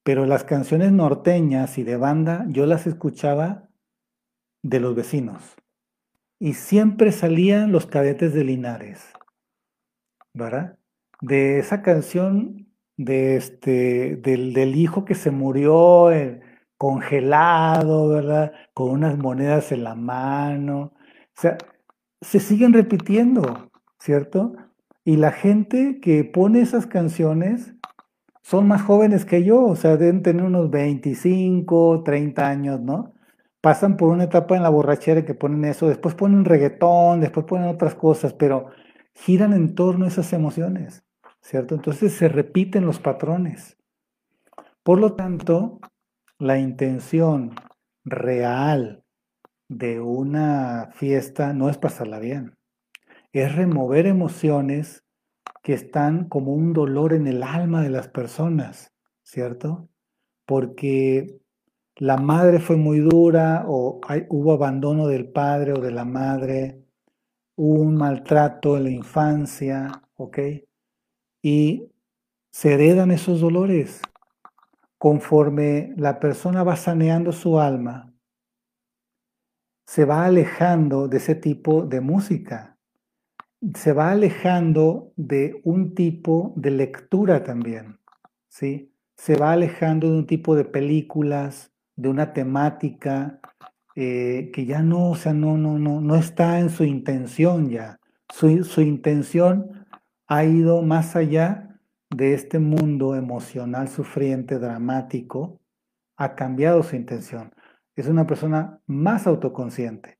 pero 0.02 0.26
las 0.26 0.44
canciones 0.44 0.92
norteñas 0.92 1.78
y 1.78 1.82
de 1.82 1.96
banda 1.96 2.46
yo 2.48 2.66
las 2.66 2.86
escuchaba 2.86 3.68
de 4.62 4.80
los 4.80 4.94
vecinos. 4.94 5.56
Y 6.38 6.54
siempre 6.54 7.12
salían 7.12 7.72
los 7.72 7.86
cadetes 7.86 8.34
de 8.34 8.44
Linares, 8.44 9.12
¿verdad? 10.34 10.78
De 11.20 11.58
esa 11.58 11.82
canción 11.82 12.66
de 12.96 13.36
este, 13.36 14.16
del, 14.16 14.76
hijo 14.76 15.04
que 15.04 15.14
se 15.14 15.30
murió 15.30 16.12
eh, 16.12 16.40
congelado, 16.78 18.08
¿verdad? 18.08 18.52
Con 18.74 18.90
unas 18.90 19.18
monedas 19.18 19.72
en 19.72 19.84
la 19.84 19.94
mano. 19.94 20.92
O 21.36 21.40
sea, 21.40 21.58
se 22.20 22.40
siguen 22.40 22.72
repitiendo, 22.72 23.70
¿cierto? 23.98 24.54
Y 25.04 25.16
la 25.16 25.32
gente 25.32 26.00
que 26.00 26.24
pone 26.24 26.60
esas 26.60 26.86
canciones 26.86 27.74
son 28.42 28.68
más 28.68 28.82
jóvenes 28.82 29.24
que 29.24 29.44
yo, 29.44 29.64
o 29.64 29.76
sea, 29.76 29.96
deben 29.96 30.22
tener 30.22 30.44
unos 30.44 30.70
25, 30.70 32.02
30 32.04 32.48
años, 32.48 32.80
¿no? 32.80 33.14
Pasan 33.60 33.96
por 33.96 34.10
una 34.10 34.24
etapa 34.24 34.56
en 34.56 34.62
la 34.62 34.68
borrachera 34.68 35.24
que 35.24 35.34
ponen 35.34 35.64
eso, 35.64 35.88
después 35.88 36.14
ponen 36.14 36.44
reggaetón, 36.44 37.20
después 37.20 37.46
ponen 37.46 37.68
otras 37.68 37.94
cosas, 37.94 38.32
pero 38.34 38.66
giran 39.14 39.52
en 39.52 39.74
torno 39.74 40.04
a 40.04 40.08
esas 40.08 40.32
emociones. 40.32 41.06
¿cierto? 41.46 41.76
Entonces 41.76 42.12
se 42.12 42.28
repiten 42.28 42.86
los 42.86 42.98
patrones. 42.98 43.78
Por 44.82 44.98
lo 44.98 45.14
tanto, 45.14 45.78
la 46.38 46.58
intención 46.58 47.54
real 48.04 49.04
de 49.68 50.00
una 50.00 50.90
fiesta 50.94 51.52
no 51.52 51.68
es 51.68 51.78
pasarla 51.78 52.18
bien, 52.18 52.56
es 53.32 53.54
remover 53.54 54.06
emociones 54.06 55.04
que 55.62 55.72
están 55.72 56.28
como 56.28 56.52
un 56.52 56.72
dolor 56.72 57.12
en 57.12 57.26
el 57.26 57.42
alma 57.42 57.82
de 57.82 57.90
las 57.90 58.08
personas, 58.08 58.92
¿cierto? 59.22 59.88
Porque 60.46 61.40
la 61.96 62.16
madre 62.16 62.60
fue 62.60 62.76
muy 62.76 63.00
dura 63.00 63.64
o 63.66 64.00
hubo 64.28 64.52
abandono 64.52 65.08
del 65.08 65.28
padre 65.30 65.72
o 65.72 65.80
de 65.80 65.90
la 65.90 66.04
madre, 66.04 66.84
hubo 67.56 67.80
un 67.80 67.96
maltrato 67.96 68.76
en 68.76 68.84
la 68.84 68.90
infancia, 68.90 70.02
¿ok? 70.16 70.38
y 71.46 71.92
se 72.50 72.74
heredan 72.74 73.12
esos 73.12 73.40
dolores 73.40 74.02
conforme 74.98 75.92
la 75.96 76.18
persona 76.20 76.62
va 76.62 76.76
saneando 76.76 77.32
su 77.32 77.58
alma, 77.60 78.12
se 79.86 80.04
va 80.04 80.24
alejando 80.24 81.08
de 81.08 81.18
ese 81.18 81.34
tipo 81.34 81.82
de 81.82 82.00
música, 82.00 82.78
se 83.74 83.92
va 83.92 84.10
alejando 84.10 85.12
de 85.16 85.60
un 85.64 85.94
tipo 85.94 86.52
de 86.56 86.70
lectura 86.70 87.44
también, 87.44 87.98
¿sí? 88.48 88.92
Se 89.16 89.36
va 89.36 89.52
alejando 89.52 90.10
de 90.10 90.18
un 90.18 90.26
tipo 90.26 90.56
de 90.56 90.64
películas, 90.64 91.72
de 91.94 92.08
una 92.08 92.32
temática 92.32 93.40
eh, 93.94 94.50
que 94.52 94.66
ya 94.66 94.82
no, 94.82 95.10
o 95.10 95.16
sea, 95.16 95.32
no, 95.32 95.56
no, 95.56 95.78
no, 95.78 96.00
no 96.00 96.16
está 96.16 96.60
en 96.60 96.68
su 96.68 96.84
intención 96.84 97.70
ya. 97.70 97.98
Su, 98.28 98.64
su 98.64 98.82
intención 98.82 99.86
ha 100.26 100.44
ido 100.44 100.82
más 100.82 101.16
allá 101.16 101.65
de 102.10 102.34
este 102.34 102.58
mundo 102.58 103.14
emocional 103.14 103.88
sufriente, 103.88 104.58
dramático, 104.58 105.60
ha 106.16 106.34
cambiado 106.34 106.82
su 106.82 106.96
intención. 106.96 107.54
Es 107.94 108.06
una 108.06 108.26
persona 108.26 108.80
más 108.86 109.26
autoconsciente. 109.26 110.18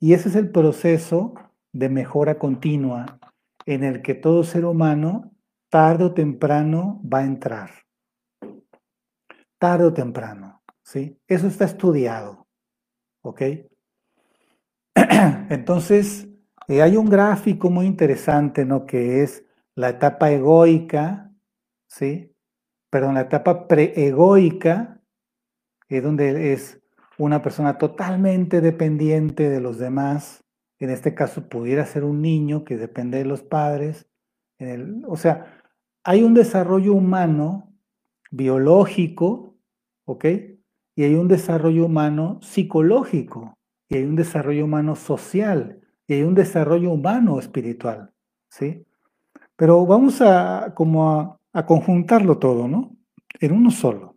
Y 0.00 0.12
ese 0.12 0.28
es 0.28 0.36
el 0.36 0.50
proceso 0.50 1.34
de 1.72 1.88
mejora 1.88 2.38
continua 2.38 3.18
en 3.66 3.84
el 3.84 4.02
que 4.02 4.14
todo 4.14 4.44
ser 4.44 4.64
humano, 4.64 5.32
tarde 5.68 6.04
o 6.04 6.14
temprano, 6.14 7.00
va 7.02 7.18
a 7.18 7.24
entrar. 7.24 7.70
Tarde 9.58 9.84
o 9.84 9.92
temprano, 9.92 10.62
¿sí? 10.82 11.18
Eso 11.26 11.48
está 11.48 11.64
estudiado, 11.64 12.46
¿ok? 13.22 13.42
Entonces, 15.50 16.28
eh, 16.68 16.80
hay 16.80 16.96
un 16.96 17.10
gráfico 17.10 17.70
muy 17.70 17.86
interesante, 17.86 18.64
¿no? 18.64 18.86
Que 18.86 19.22
es 19.22 19.44
la 19.74 19.90
etapa 19.90 20.30
egoica, 20.30 21.27
¿sí? 21.88 22.32
Perdón, 22.90 23.14
la 23.14 23.22
etapa 23.22 23.66
preegoica, 23.66 25.00
es 25.88 26.02
donde 26.02 26.52
es 26.52 26.80
una 27.18 27.42
persona 27.42 27.78
totalmente 27.78 28.60
dependiente 28.60 29.48
de 29.48 29.60
los 29.60 29.78
demás. 29.78 30.44
En 30.78 30.90
este 30.90 31.14
caso 31.14 31.48
pudiera 31.48 31.84
ser 31.84 32.04
un 32.04 32.22
niño 32.22 32.64
que 32.64 32.76
depende 32.76 33.18
de 33.18 33.24
los 33.24 33.42
padres. 33.42 34.06
o 35.06 35.16
sea, 35.16 35.60
hay 36.04 36.22
un 36.22 36.34
desarrollo 36.34 36.94
humano 36.94 37.72
biológico, 38.30 39.56
¿ok? 40.04 40.24
Y 40.94 41.04
hay 41.04 41.14
un 41.14 41.28
desarrollo 41.28 41.86
humano 41.86 42.38
psicológico, 42.42 43.54
y 43.88 43.96
hay 43.96 44.04
un 44.04 44.16
desarrollo 44.16 44.64
humano 44.64 44.96
social, 44.96 45.80
y 46.06 46.14
hay 46.14 46.22
un 46.22 46.34
desarrollo 46.34 46.90
humano 46.90 47.38
espiritual, 47.38 48.12
¿sí? 48.50 48.84
Pero 49.56 49.86
vamos 49.86 50.20
a 50.20 50.72
como 50.74 51.10
a, 51.10 51.37
conjuntarlo 51.66 52.38
todo, 52.38 52.68
¿no? 52.68 52.96
En 53.40 53.52
uno 53.52 53.70
solo. 53.70 54.16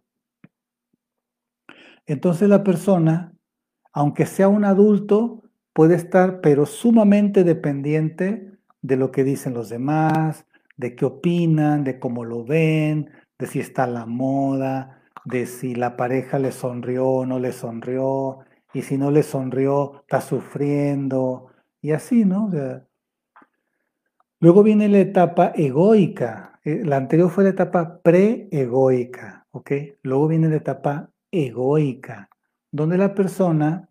Entonces 2.05 2.49
la 2.49 2.63
persona, 2.63 3.33
aunque 3.93 4.25
sea 4.25 4.47
un 4.47 4.65
adulto, 4.65 5.43
puede 5.73 5.95
estar 5.95 6.41
pero 6.41 6.65
sumamente 6.65 7.43
dependiente 7.43 8.51
de 8.81 8.97
lo 8.97 9.11
que 9.11 9.23
dicen 9.23 9.53
los 9.53 9.69
demás, 9.69 10.45
de 10.77 10.95
qué 10.95 11.05
opinan, 11.05 11.83
de 11.83 11.99
cómo 11.99 12.25
lo 12.25 12.43
ven, 12.43 13.11
de 13.37 13.47
si 13.47 13.59
está 13.59 13.87
la 13.87 14.05
moda, 14.05 15.03
de 15.25 15.45
si 15.45 15.75
la 15.75 15.95
pareja 15.95 16.39
le 16.39 16.51
sonrió 16.51 17.07
o 17.07 17.25
no 17.25 17.39
le 17.39 17.51
sonrió, 17.51 18.39
y 18.73 18.81
si 18.81 18.97
no 18.97 19.11
le 19.11 19.23
sonrió, 19.23 20.01
está 20.01 20.21
sufriendo, 20.21 21.47
y 21.81 21.91
así, 21.91 22.25
¿no? 22.25 22.49
Luego 24.41 24.63
viene 24.63 24.89
la 24.89 24.97
etapa 24.97 25.53
egoica. 25.55 26.59
Eh, 26.63 26.81
la 26.83 26.97
anterior 26.97 27.29
fue 27.29 27.43
la 27.43 27.51
etapa 27.51 28.01
pre-egoica, 28.01 29.45
¿ok? 29.51 29.71
Luego 30.01 30.27
viene 30.27 30.49
la 30.49 30.55
etapa 30.55 31.11
egoica, 31.31 32.27
donde 32.71 32.97
la 32.97 33.13
persona 33.13 33.87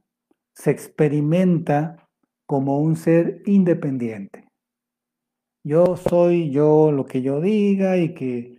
se 0.52 0.72
experimenta 0.72 2.08
como 2.46 2.80
un 2.80 2.96
ser 2.96 3.42
independiente. 3.46 4.48
Yo 5.62 5.96
soy 5.96 6.50
yo 6.50 6.90
lo 6.90 7.06
que 7.06 7.22
yo 7.22 7.40
diga 7.40 7.96
y 7.96 8.12
que 8.12 8.58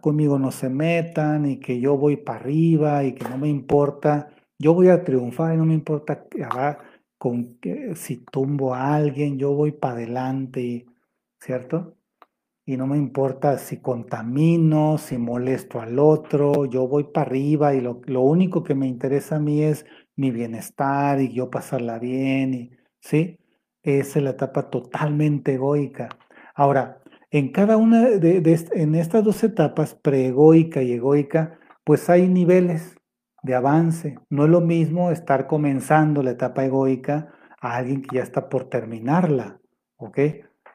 conmigo 0.00 0.38
no 0.38 0.52
se 0.52 0.68
metan 0.68 1.46
y 1.46 1.58
que 1.58 1.80
yo 1.80 1.96
voy 1.96 2.18
para 2.18 2.38
arriba 2.38 3.02
y 3.02 3.14
que 3.14 3.28
no 3.28 3.36
me 3.36 3.48
importa. 3.48 4.28
Yo 4.60 4.74
voy 4.74 4.90
a 4.90 5.02
triunfar 5.02 5.54
y 5.54 5.56
no 5.56 5.64
me 5.64 5.74
importa 5.74 6.24
con, 7.18 7.58
si 7.96 8.18
tumbo 8.18 8.74
a 8.76 8.94
alguien, 8.94 9.38
yo 9.38 9.54
voy 9.54 9.72
para 9.72 9.94
adelante. 9.94 10.86
¿Cierto? 11.42 11.96
Y 12.64 12.76
no 12.76 12.86
me 12.86 12.96
importa 12.96 13.58
si 13.58 13.80
contamino, 13.80 14.96
si 14.96 15.18
molesto 15.18 15.80
al 15.80 15.98
otro, 15.98 16.66
yo 16.66 16.86
voy 16.86 17.04
para 17.04 17.26
arriba 17.26 17.74
y 17.74 17.80
lo, 17.80 18.20
único 18.20 18.62
que 18.62 18.76
me 18.76 18.86
interesa 18.86 19.36
a 19.36 19.40
mí 19.40 19.62
es 19.62 19.84
mi 20.14 20.30
bienestar 20.30 21.20
y 21.20 21.32
yo 21.32 21.50
pasarla 21.50 21.98
bien, 21.98 22.54
y, 22.54 22.70
¿sí? 23.00 23.38
Esa 23.82 24.20
es 24.20 24.24
la 24.24 24.30
etapa 24.30 24.70
totalmente 24.70 25.54
egoica. 25.54 26.10
Ahora, 26.54 27.02
en 27.32 27.50
cada 27.50 27.76
una 27.76 28.02
de, 28.02 28.66
en 28.74 28.94
estas 28.94 29.24
dos 29.24 29.42
etapas, 29.42 29.96
preegoica 29.96 30.82
y 30.82 30.92
egoica, 30.92 31.58
pues 31.82 32.08
hay 32.08 32.28
niveles 32.28 32.96
de 33.42 33.56
avance. 33.56 34.18
No 34.30 34.44
es 34.44 34.50
lo 34.50 34.60
mismo 34.60 35.10
estar 35.10 35.48
comenzando 35.48 36.22
la 36.22 36.30
etapa 36.32 36.64
egoica 36.64 37.32
a 37.60 37.76
alguien 37.76 38.02
que 38.02 38.16
ya 38.16 38.22
está 38.22 38.48
por 38.48 38.68
terminarla, 38.68 39.58
¿ok? 39.96 40.18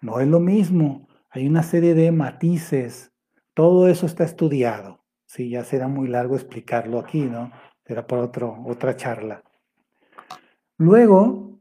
No 0.01 0.19
es 0.19 0.27
lo 0.27 0.39
mismo. 0.39 1.07
Hay 1.29 1.47
una 1.47 1.63
serie 1.63 1.93
de 1.93 2.11
matices. 2.11 3.11
Todo 3.53 3.87
eso 3.87 4.05
está 4.05 4.23
estudiado. 4.23 5.03
Sí, 5.25 5.49
ya 5.49 5.63
será 5.63 5.87
muy 5.87 6.07
largo 6.07 6.35
explicarlo 6.35 6.99
aquí, 6.99 7.21
¿no? 7.21 7.51
Será 7.85 8.07
por 8.07 8.19
otro, 8.19 8.63
otra 8.65 8.95
charla. 8.95 9.43
Luego, 10.77 11.59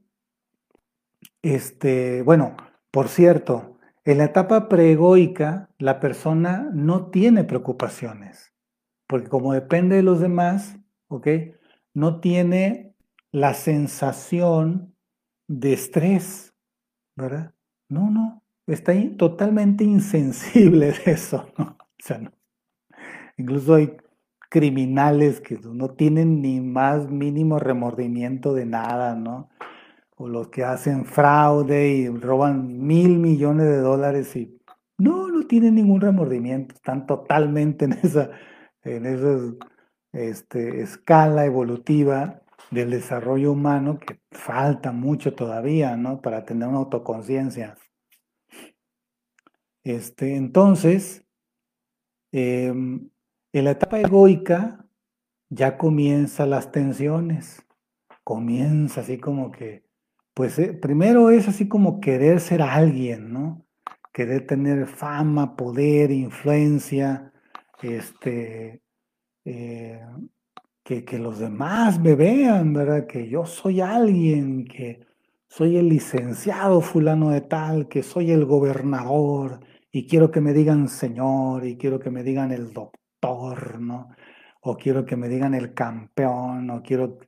este, 1.43 2.23
bueno, 2.23 2.57
por 2.91 3.09
cierto, 3.09 3.79
en 4.05 4.19
la 4.19 4.25
etapa 4.25 4.69
preegoica 4.69 5.71
la 5.79 5.99
persona 5.99 6.71
no 6.73 7.11
tiene 7.11 7.43
preocupaciones, 7.43 8.55
porque 9.09 9.29
como 9.29 9.53
depende 9.53 9.97
de 9.97 10.03
los 10.03 10.21
demás, 10.21 10.79
¿ok? 11.09 11.27
No 11.93 12.21
tiene 12.21 12.95
la 13.33 13.55
sensación 13.55 14.95
de 15.49 15.73
estrés, 15.73 16.55
¿verdad? 17.17 17.56
No, 17.89 18.11
no, 18.11 18.43
está 18.67 18.93
totalmente 19.17 19.85
insensible 19.85 20.93
de 20.93 21.13
eso, 21.13 21.49
¿no? 21.57 21.77
O 21.79 22.03
sea, 22.03 22.19
no. 22.19 22.33
Incluso 23.37 23.75
hay 23.75 23.97
criminales 24.49 25.41
que 25.41 25.59
no 25.59 25.91
tienen 25.91 26.41
ni 26.41 26.61
más 26.61 27.11
mínimo 27.11 27.59
remordimiento 27.59 28.55
de 28.55 28.67
nada, 28.67 29.15
¿no? 29.15 29.51
O 30.17 30.29
los 30.29 30.49
que 30.49 30.65
hacen 30.65 31.05
fraude 31.05 31.89
y 31.91 32.09
roban 32.09 32.87
mil 32.87 33.19
millones 33.19 33.67
de 33.67 33.79
dólares 33.79 34.35
y 34.37 34.59
no, 34.99 35.29
no 35.29 35.47
tienen 35.47 35.75
ningún 35.75 36.01
remordimiento, 36.01 36.75
están 36.75 37.07
totalmente 37.07 37.85
en 37.85 37.93
esa, 37.93 38.31
en 38.83 39.05
esa 39.05 39.39
este, 40.13 40.81
escala 40.81 41.45
evolutiva 41.45 42.41
del 42.71 42.91
desarrollo 42.91 43.53
humano 43.53 43.99
que 43.99 44.21
falta 44.31 44.93
mucho 44.93 45.35
todavía, 45.35 45.97
¿no? 45.97 46.21
Para 46.21 46.45
tener 46.45 46.69
una 46.69 46.79
autoconciencia. 46.79 47.77
Este, 49.85 50.35
entonces, 50.37 51.25
em, 52.33 53.09
en 53.53 53.65
la 53.65 53.71
etapa 53.71 54.01
egoica 54.01 54.85
ya 55.49 55.79
comienzan 55.79 56.51
las 56.51 56.73
tensiones, 56.73 57.63
comienza 58.25 59.03
así 59.03 59.19
como 59.19 59.53
que, 59.53 59.85
pues 60.35 60.59
eh, 60.59 60.73
primero 60.75 61.31
es 61.31 61.49
así 61.49 61.69
como 61.69 62.01
querer 62.01 62.41
ser 62.41 62.63
alguien, 62.63 63.33
¿no? 63.33 63.65
Querer 64.13 64.47
tener 64.47 64.87
fama, 64.87 65.57
poder, 65.57 66.11
influencia, 66.11 67.33
este, 67.83 68.83
eh, 69.45 70.01
que, 70.87 71.19
los 71.19 71.41
demás 71.41 71.99
me 71.99 72.15
vean, 72.15 72.73
¿verdad? 72.73 73.07
Que 73.09 73.29
yo 73.29 73.45
soy 73.45 73.81
alguien, 73.81 74.65
que 74.65 75.01
soy 75.49 75.77
el 75.77 75.89
licenciado 75.89 76.81
fulano 76.81 77.31
de 77.31 77.41
tal, 77.41 77.89
que 77.89 78.05
soy 78.05 78.31
el 78.31 78.45
gobernador 78.45 79.61
y 79.91 80.07
quiero 80.07 80.31
que 80.31 80.41
me 80.41 80.53
digan 80.53 80.89
señor 80.89 81.67
y 81.67 81.77
quiero 81.77 81.99
que 81.99 82.11
me 82.11 82.23
digan 82.23 82.53
el 82.53 82.73
doctor, 82.73 83.81
¿no? 83.81 84.11
O 84.61 84.77
quiero 84.77 85.05
que 85.05 85.17
me 85.17 85.29
digan 85.29 85.55
el 85.55 85.75
campeón, 85.75 86.71
o 86.71 86.83
quiero 86.83 87.19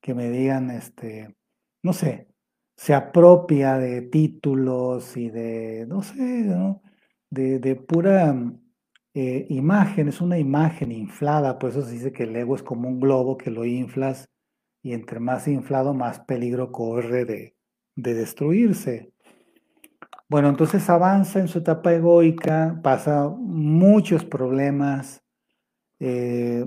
que 0.00 0.14
me 0.14 0.30
digan, 0.30 0.70
este, 0.70 1.34
no 1.82 1.92
sé, 1.92 2.28
se 2.76 2.94
apropia 2.94 3.78
de 3.78 4.02
títulos 4.02 5.16
y 5.16 5.30
de, 5.30 5.84
no 5.88 6.02
sé, 6.02 6.42
¿no? 6.44 6.82
De, 7.28 7.58
de 7.58 7.76
pura 7.76 8.34
eh, 9.12 9.46
imagen, 9.48 10.08
es 10.08 10.20
una 10.20 10.38
imagen 10.38 10.92
inflada, 10.92 11.58
por 11.58 11.70
eso 11.70 11.82
se 11.82 11.92
dice 11.92 12.12
que 12.12 12.24
el 12.24 12.36
ego 12.36 12.54
es 12.54 12.62
como 12.62 12.88
un 12.88 13.00
globo 13.00 13.36
que 13.36 13.50
lo 13.50 13.64
inflas 13.64 14.30
y 14.82 14.92
entre 14.92 15.18
más 15.18 15.48
inflado, 15.48 15.94
más 15.94 16.20
peligro 16.20 16.70
corre 16.70 17.24
de, 17.24 17.56
destruirse. 17.96 19.12
Bueno, 20.28 20.48
entonces 20.48 20.88
avanza 20.88 21.40
en 21.40 21.48
su 21.48 21.58
etapa 21.58 21.92
egoica, 21.92 22.80
pasa 22.82 23.28
muchos 23.28 24.24
problemas 24.24 25.22
eh, 25.98 26.66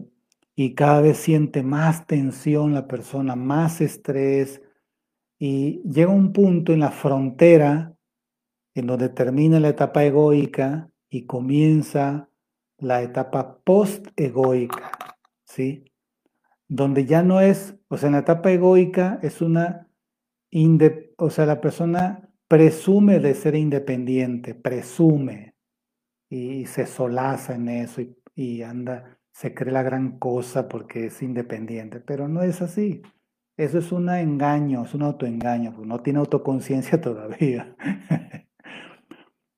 y 0.55 0.75
cada 0.75 1.01
vez 1.01 1.17
siente 1.17 1.63
más 1.63 2.05
tensión 2.05 2.73
la 2.73 2.87
persona, 2.87 3.35
más 3.35 3.81
estrés 3.81 4.61
y 5.39 5.81
llega 5.89 6.11
un 6.11 6.33
punto 6.33 6.73
en 6.73 6.81
la 6.81 6.91
frontera 6.91 7.95
en 8.75 8.85
donde 8.85 9.09
termina 9.09 9.59
la 9.59 9.69
etapa 9.69 10.03
egoica 10.03 10.89
y 11.09 11.25
comienza 11.25 12.29
la 12.84 13.01
etapa 13.01 13.59
post-egoica, 13.63 14.91
¿sí? 15.45 15.86
Donde 16.67 17.05
ya 17.05 17.23
no 17.23 17.39
es, 17.39 17.75
o 17.88 17.97
sea, 17.97 18.07
en 18.07 18.13
la 18.13 18.19
etapa 18.19 18.51
egoica 18.51 19.19
es 19.21 19.41
una, 19.41 19.89
o 21.17 21.29
sea, 21.29 21.45
la 21.45 21.61
persona 21.61 22.29
presume 22.47 23.19
de 23.19 23.34
ser 23.36 23.55
independiente, 23.55 24.53
presume 24.53 25.55
y 26.29 26.65
se 26.65 26.86
solaza 26.86 27.55
en 27.55 27.69
eso 27.69 28.01
y, 28.01 28.17
y 28.36 28.63
anda, 28.63 29.19
se 29.31 29.53
cree 29.53 29.71
la 29.71 29.84
gran 29.84 30.19
cosa 30.19 30.67
porque 30.67 31.07
es 31.07 31.21
independiente, 31.21 31.99
pero 31.99 32.27
no 32.27 32.43
es 32.43 32.61
así. 32.61 33.01
Eso 33.55 33.77
es 33.77 33.91
un 33.91 34.09
engaño, 34.09 34.84
es 34.84 34.93
un 34.93 35.03
autoengaño, 35.03 35.71
no 35.86 36.01
tiene 36.01 36.19
autoconciencia 36.19 36.99
todavía. 37.01 37.75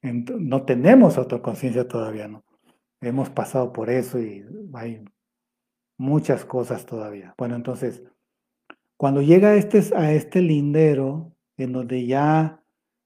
no 0.03 0.63
tenemos 0.63 1.17
autoconciencia 1.17 1.87
todavía, 1.87 2.27
¿no? 2.27 2.43
Hemos 3.01 3.29
pasado 3.29 3.71
por 3.73 3.89
eso 3.89 4.19
y 4.19 4.45
hay 4.73 5.03
muchas 5.97 6.45
cosas 6.45 6.85
todavía. 6.85 7.33
Bueno, 7.37 7.55
entonces, 7.55 8.03
cuando 8.97 9.21
llega 9.21 9.49
a 9.49 9.55
este, 9.55 9.81
a 9.95 10.11
este 10.13 10.41
lindero, 10.41 11.33
en 11.57 11.73
donde 11.73 12.05
ya 12.05 12.63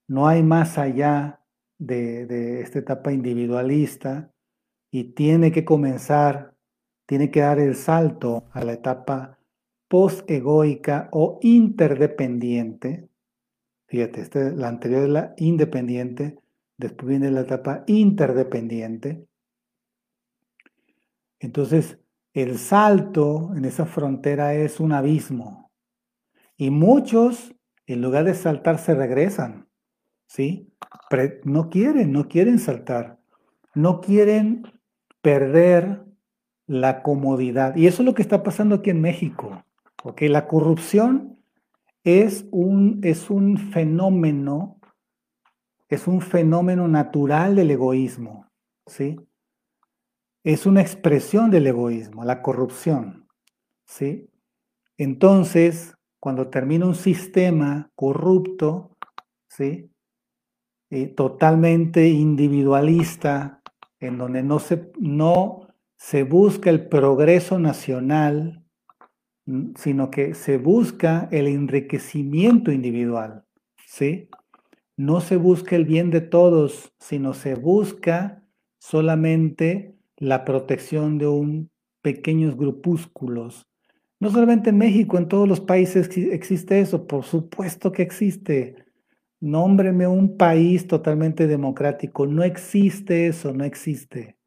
no 0.07 0.27
hay 0.27 0.43
más 0.43 0.77
allá 0.77 1.41
de, 1.77 2.25
de 2.25 2.61
esta 2.61 2.79
etapa 2.79 3.11
individualista 3.11 4.31
y 4.91 5.13
tiene 5.13 5.51
que 5.51 5.65
comenzar, 5.65 6.55
tiene 7.05 7.31
que 7.31 7.41
dar 7.41 7.59
el 7.59 7.75
salto 7.75 8.49
a 8.51 8.63
la 8.63 8.73
etapa 8.73 9.39
post-egoica 9.87 11.09
o 11.11 11.39
interdependiente. 11.41 13.09
Fíjate, 13.87 14.21
este, 14.21 14.51
la 14.51 14.67
anterior 14.67 15.03
es 15.03 15.09
la 15.09 15.33
independiente, 15.37 16.39
después 16.77 17.09
viene 17.09 17.31
la 17.31 17.41
etapa 17.41 17.83
interdependiente. 17.87 19.25
Entonces, 21.39 21.97
el 22.33 22.57
salto 22.57 23.51
en 23.55 23.65
esa 23.65 23.85
frontera 23.85 24.53
es 24.53 24.79
un 24.79 24.91
abismo. 24.91 25.71
Y 26.57 26.69
muchos, 26.69 27.55
en 27.87 28.01
lugar 28.01 28.25
de 28.25 28.33
saltar, 28.33 28.77
se 28.77 28.93
regresan. 28.93 29.67
¿Sí? 30.27 30.67
no 31.43 31.69
quieren, 31.69 32.11
no 32.11 32.27
quieren 32.27 32.59
saltar. 32.59 33.19
No 33.73 33.99
quieren 34.01 34.63
perder 35.21 36.03
la 36.67 37.01
comodidad. 37.01 37.75
Y 37.75 37.87
eso 37.87 38.03
es 38.03 38.05
lo 38.05 38.13
que 38.13 38.21
está 38.21 38.43
pasando 38.43 38.75
aquí 38.75 38.91
en 38.91 39.01
México. 39.01 39.63
¿ok? 40.03 40.21
La 40.23 40.47
corrupción 40.47 41.39
es 42.03 42.45
un, 42.51 42.99
es 43.03 43.29
un 43.29 43.57
fenómeno, 43.57 44.79
es 45.87 46.07
un 46.07 46.21
fenómeno 46.21 46.87
natural 46.87 47.55
del 47.55 47.71
egoísmo. 47.71 48.45
¿sí? 48.85 49.19
Es 50.53 50.65
una 50.65 50.81
expresión 50.81 51.51
del 51.51 51.67
egoísmo, 51.67 52.25
la 52.25 52.41
corrupción. 52.41 53.27
¿sí? 53.85 54.31
Entonces, 54.97 55.93
cuando 56.19 56.49
termina 56.49 56.87
un 56.87 56.95
sistema 56.95 57.91
corrupto, 57.93 58.97
¿sí? 59.47 59.91
Eh, 60.89 61.05
totalmente 61.05 62.07
individualista, 62.07 63.61
en 63.99 64.17
donde 64.17 64.41
no 64.41 64.57
se, 64.57 64.91
no 64.97 65.67
se 65.95 66.23
busca 66.23 66.71
el 66.71 66.87
progreso 66.87 67.59
nacional, 67.59 68.65
sino 69.75 70.09
que 70.09 70.33
se 70.33 70.57
busca 70.57 71.27
el 71.31 71.45
enriquecimiento 71.45 72.71
individual. 72.71 73.45
¿sí? 73.85 74.29
No 74.97 75.21
se 75.21 75.37
busca 75.37 75.75
el 75.75 75.85
bien 75.85 76.09
de 76.09 76.21
todos, 76.21 76.91
sino 76.97 77.35
se 77.35 77.53
busca 77.53 78.43
solamente 78.79 79.98
la 80.19 80.45
protección 80.45 81.17
de 81.17 81.27
un 81.27 81.71
pequeños 82.01 82.55
grupúsculos. 82.55 83.67
No 84.19 84.29
solamente 84.29 84.69
en 84.69 84.77
México, 84.77 85.17
en 85.17 85.27
todos 85.27 85.47
los 85.47 85.61
países 85.61 86.09
existe 86.17 86.81
eso, 86.81 87.07
por 87.07 87.23
supuesto 87.23 87.91
que 87.91 88.01
existe. 88.01 88.75
Nómbreme 89.39 90.07
un 90.07 90.35
país 90.35 90.87
totalmente 90.87 91.47
democrático. 91.47 92.25
No 92.25 92.43
existe 92.43 93.27
eso, 93.27 93.53
no 93.53 93.63
existe. 93.63 94.37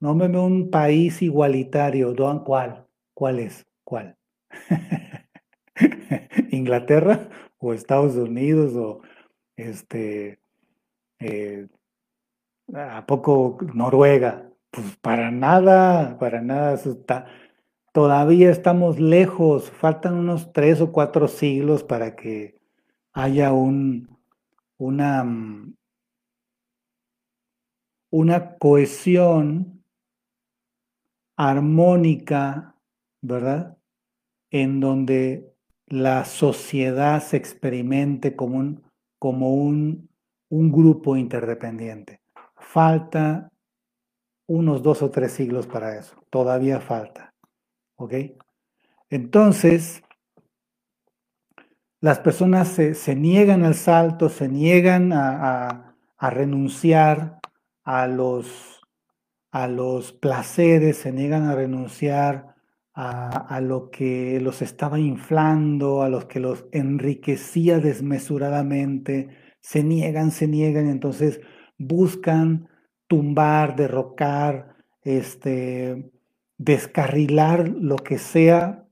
Nómbreme 0.00 0.38
un 0.38 0.70
país 0.70 1.22
igualitario. 1.22 2.14
¿Cuál? 2.44 2.86
¿Cuál 3.14 3.38
es? 3.38 3.66
¿Cuál? 3.84 4.16
¿Inglaterra 6.50 7.30
o 7.58 7.72
Estados 7.72 8.16
Unidos 8.16 8.74
o 8.76 9.00
este, 9.56 10.38
eh, 11.20 11.66
a 12.74 13.06
poco 13.06 13.56
Noruega? 13.72 14.53
Pues 14.74 14.96
para 14.96 15.30
nada, 15.30 16.18
para 16.18 16.40
nada. 16.42 16.76
todavía 17.92 18.50
estamos 18.50 18.98
lejos, 18.98 19.70
faltan 19.70 20.14
unos 20.14 20.52
tres 20.52 20.80
o 20.80 20.90
cuatro 20.90 21.28
siglos 21.28 21.84
para 21.84 22.16
que 22.16 22.60
haya 23.12 23.52
un, 23.52 24.18
una, 24.76 25.22
mm, 25.22 25.76
una 28.10 28.56
cohesión 28.56 29.84
armónica, 31.36 32.74
¿verdad? 33.22 33.78
En 34.50 34.80
donde 34.80 35.54
la 35.86 36.24
sociedad 36.24 37.22
se 37.22 37.36
experimente 37.36 38.34
como 38.34 38.58
un, 38.58 38.82
como 39.20 39.54
un, 39.54 40.08
un 40.48 40.72
grupo 40.72 41.16
interdependiente. 41.16 42.20
Falta 42.56 43.52
unos 44.46 44.82
dos 44.82 45.02
o 45.02 45.10
tres 45.10 45.32
siglos 45.32 45.66
para 45.66 45.98
eso, 45.98 46.14
todavía 46.30 46.80
falta. 46.80 47.34
¿Ok? 47.96 48.14
Entonces, 49.10 50.02
las 52.00 52.18
personas 52.18 52.68
se, 52.68 53.16
niegan 53.16 53.64
al 53.64 53.74
salto, 53.74 54.28
se 54.28 54.48
niegan 54.48 55.12
a, 55.14 55.96
renunciar 56.20 57.38
a 57.82 58.06
los, 58.06 58.82
a 59.50 59.68
los 59.68 60.12
placeres, 60.12 60.98
se 60.98 61.12
niegan 61.12 61.44
a 61.44 61.54
renunciar 61.54 62.56
a, 62.92 63.60
lo 63.60 63.90
que 63.90 64.38
los 64.40 64.62
estaba 64.62 64.98
inflando, 64.98 66.02
a 66.02 66.08
los 66.08 66.26
que 66.26 66.40
los 66.40 66.66
enriquecía 66.72 67.78
desmesuradamente, 67.78 69.30
se 69.60 69.82
niegan, 69.82 70.30
se 70.30 70.46
niegan, 70.46 70.88
entonces 70.88 71.40
buscan 71.78 72.68
tumbar, 73.14 73.76
derrocar, 73.76 74.74
este, 75.02 76.10
descarrilar 76.58 77.68
lo 77.68 77.94
que 77.94 78.18
sea, 78.18 78.88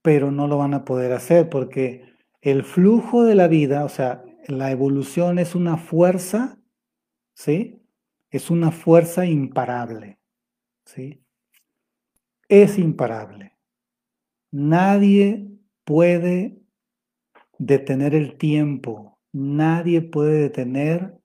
pero 0.00 0.30
no 0.30 0.48
lo 0.48 0.56
van 0.56 0.72
a 0.72 0.86
poder 0.86 1.12
hacer 1.12 1.50
porque 1.50 2.14
el 2.40 2.64
flujo 2.64 3.24
de 3.24 3.34
la 3.34 3.46
vida, 3.46 3.84
o 3.84 3.90
sea, 3.90 4.24
la 4.46 4.70
evolución 4.70 5.38
es 5.38 5.54
una 5.54 5.76
fuerza, 5.76 6.58
¿sí? 7.34 7.82
Es 8.30 8.48
una 8.48 8.70
fuerza 8.70 9.26
imparable, 9.26 10.18
¿sí? 10.86 11.22
Es 12.48 12.78
imparable. 12.78 13.58
Nadie 14.50 15.50
puede 15.84 16.62
detener 17.58 18.14
el 18.14 18.38
tiempo, 18.38 19.18
nadie 19.32 20.00
puede 20.00 20.40
detener 20.40 21.17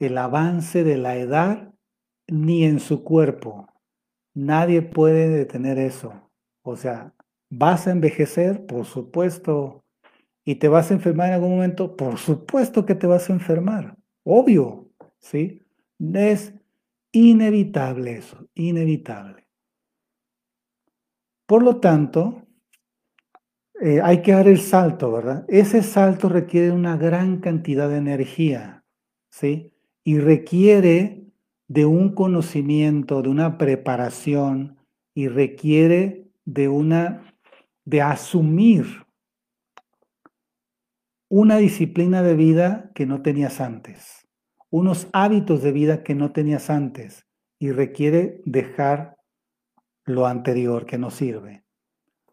el 0.00 0.18
avance 0.18 0.82
de 0.82 0.96
la 0.96 1.16
edad 1.16 1.72
ni 2.26 2.64
en 2.64 2.80
su 2.80 3.04
cuerpo. 3.04 3.68
Nadie 4.34 4.82
puede 4.82 5.28
detener 5.28 5.78
eso. 5.78 6.30
O 6.62 6.76
sea, 6.76 7.14
¿vas 7.50 7.86
a 7.86 7.92
envejecer? 7.92 8.66
Por 8.66 8.86
supuesto. 8.86 9.84
¿Y 10.44 10.56
te 10.56 10.68
vas 10.68 10.90
a 10.90 10.94
enfermar 10.94 11.28
en 11.28 11.34
algún 11.34 11.50
momento? 11.50 11.96
Por 11.96 12.18
supuesto 12.18 12.86
que 12.86 12.94
te 12.94 13.06
vas 13.06 13.28
a 13.28 13.34
enfermar. 13.34 13.96
Obvio, 14.24 14.90
¿sí? 15.18 15.62
Es 16.14 16.54
inevitable 17.12 18.16
eso, 18.16 18.48
inevitable. 18.54 19.46
Por 21.46 21.62
lo 21.62 21.78
tanto, 21.80 22.46
eh, 23.82 24.00
hay 24.02 24.22
que 24.22 24.32
dar 24.32 24.46
el 24.46 24.60
salto, 24.60 25.10
¿verdad? 25.10 25.44
Ese 25.48 25.82
salto 25.82 26.28
requiere 26.28 26.70
una 26.70 26.96
gran 26.96 27.40
cantidad 27.40 27.88
de 27.88 27.96
energía, 27.96 28.84
¿sí? 29.30 29.69
Y 30.04 30.18
requiere 30.18 31.24
de 31.68 31.86
un 31.86 32.14
conocimiento, 32.14 33.22
de 33.22 33.28
una 33.28 33.58
preparación 33.58 34.78
y 35.14 35.28
requiere 35.28 36.28
de 36.44 36.68
una 36.68 37.34
de 37.84 38.02
asumir 38.02 38.86
una 41.28 41.56
disciplina 41.58 42.22
de 42.22 42.34
vida 42.34 42.90
que 42.94 43.06
no 43.06 43.22
tenías 43.22 43.60
antes, 43.60 44.28
unos 44.68 45.08
hábitos 45.12 45.62
de 45.62 45.72
vida 45.72 46.02
que 46.02 46.14
no 46.14 46.32
tenías 46.32 46.70
antes 46.70 47.26
y 47.58 47.70
requiere 47.70 48.42
dejar 48.44 49.16
lo 50.04 50.26
anterior 50.26 50.86
que 50.86 50.98
no 50.98 51.10
sirve. 51.10 51.64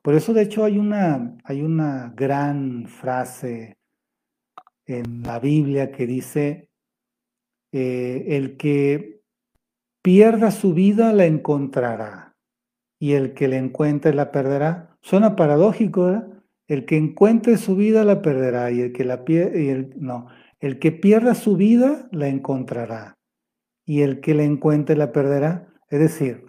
Por 0.01 0.15
eso, 0.15 0.33
de 0.33 0.43
hecho, 0.43 0.63
hay 0.63 0.77
una, 0.77 1.37
hay 1.43 1.61
una 1.61 2.13
gran 2.15 2.87
frase 2.87 3.77
en 4.85 5.21
la 5.23 5.39
Biblia 5.39 5.91
que 5.91 6.07
dice, 6.07 6.66
eh, 7.77 8.37
el 8.37 8.57
que 8.57 9.21
pierda 10.01 10.49
su 10.51 10.73
vida 10.73 11.13
la 11.13 11.25
encontrará 11.25 12.35
y 12.99 13.13
el 13.13 13.33
que 13.33 13.47
la 13.47 13.57
encuentre 13.57 14.13
la 14.13 14.31
perderá. 14.31 14.97
Suena 15.01 15.35
paradójico, 15.35 16.05
¿verdad? 16.05 16.27
El 16.67 16.85
que 16.85 16.97
encuentre 16.97 17.57
su 17.57 17.75
vida 17.75 18.03
la 18.03 18.21
perderá 18.21 18.71
y 18.71 18.81
el 18.81 18.93
que 18.93 19.05
la 19.05 19.23
pierde, 19.23 19.91
no, 19.95 20.27
el 20.59 20.79
que 20.79 20.91
pierda 20.91 21.35
su 21.35 21.55
vida 21.55 22.09
la 22.11 22.27
encontrará 22.27 23.17
y 23.85 24.01
el 24.01 24.19
que 24.19 24.33
la 24.33 24.43
encuentre 24.43 24.95
la 24.95 25.11
perderá. 25.11 25.73
Es 25.89 25.99
decir, 25.99 26.45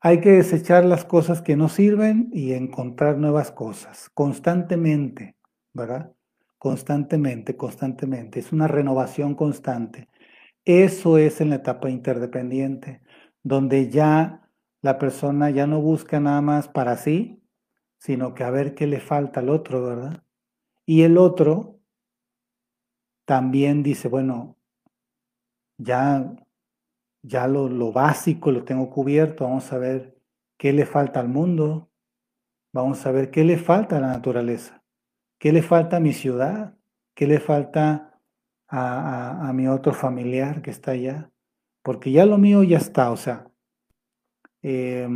hay 0.00 0.20
que 0.20 0.30
desechar 0.30 0.84
las 0.84 1.04
cosas 1.04 1.42
que 1.42 1.56
no 1.56 1.68
sirven 1.68 2.30
y 2.32 2.52
encontrar 2.52 3.18
nuevas 3.18 3.50
cosas 3.50 4.08
constantemente, 4.14 5.36
¿verdad? 5.74 6.12
Constantemente, 6.60 7.56
constantemente. 7.56 8.38
Es 8.38 8.52
una 8.52 8.68
renovación 8.68 9.34
constante. 9.34 10.10
Eso 10.66 11.16
es 11.16 11.40
en 11.40 11.48
la 11.48 11.56
etapa 11.56 11.88
interdependiente, 11.88 13.00
donde 13.42 13.88
ya 13.88 14.46
la 14.82 14.98
persona 14.98 15.48
ya 15.48 15.66
no 15.66 15.80
busca 15.80 16.20
nada 16.20 16.42
más 16.42 16.68
para 16.68 16.98
sí, 16.98 17.42
sino 17.98 18.34
que 18.34 18.44
a 18.44 18.50
ver 18.50 18.74
qué 18.74 18.86
le 18.86 19.00
falta 19.00 19.40
al 19.40 19.48
otro, 19.48 19.82
¿verdad? 19.82 20.22
Y 20.84 21.02
el 21.04 21.16
otro 21.16 21.80
también 23.24 23.82
dice, 23.82 24.08
bueno, 24.08 24.58
ya, 25.78 26.36
ya 27.22 27.48
lo, 27.48 27.70
lo 27.70 27.90
básico 27.90 28.50
lo 28.50 28.64
tengo 28.64 28.90
cubierto, 28.90 29.44
vamos 29.44 29.72
a 29.72 29.78
ver 29.78 30.18
qué 30.58 30.74
le 30.74 30.84
falta 30.84 31.20
al 31.20 31.28
mundo, 31.28 31.90
vamos 32.72 33.06
a 33.06 33.12
ver 33.12 33.30
qué 33.30 33.44
le 33.44 33.56
falta 33.58 33.96
a 33.96 34.00
la 34.00 34.08
naturaleza, 34.08 34.79
qué 35.40 35.52
le 35.52 35.62
falta 35.62 35.96
a 35.96 36.00
mi 36.00 36.12
ciudad, 36.12 36.76
qué 37.14 37.26
le 37.26 37.40
falta 37.40 38.20
a, 38.68 39.50
mi 39.52 39.66
otro 39.66 39.92
familiar 39.92 40.62
que 40.62 40.70
está 40.70 40.92
allá, 40.92 41.32
porque 41.82 42.12
ya 42.12 42.24
lo 42.26 42.38
mío 42.38 42.62
ya 42.62 42.76
está, 42.76 43.10
o 43.10 43.16
sea, 43.16 43.50
eh, 44.62 45.08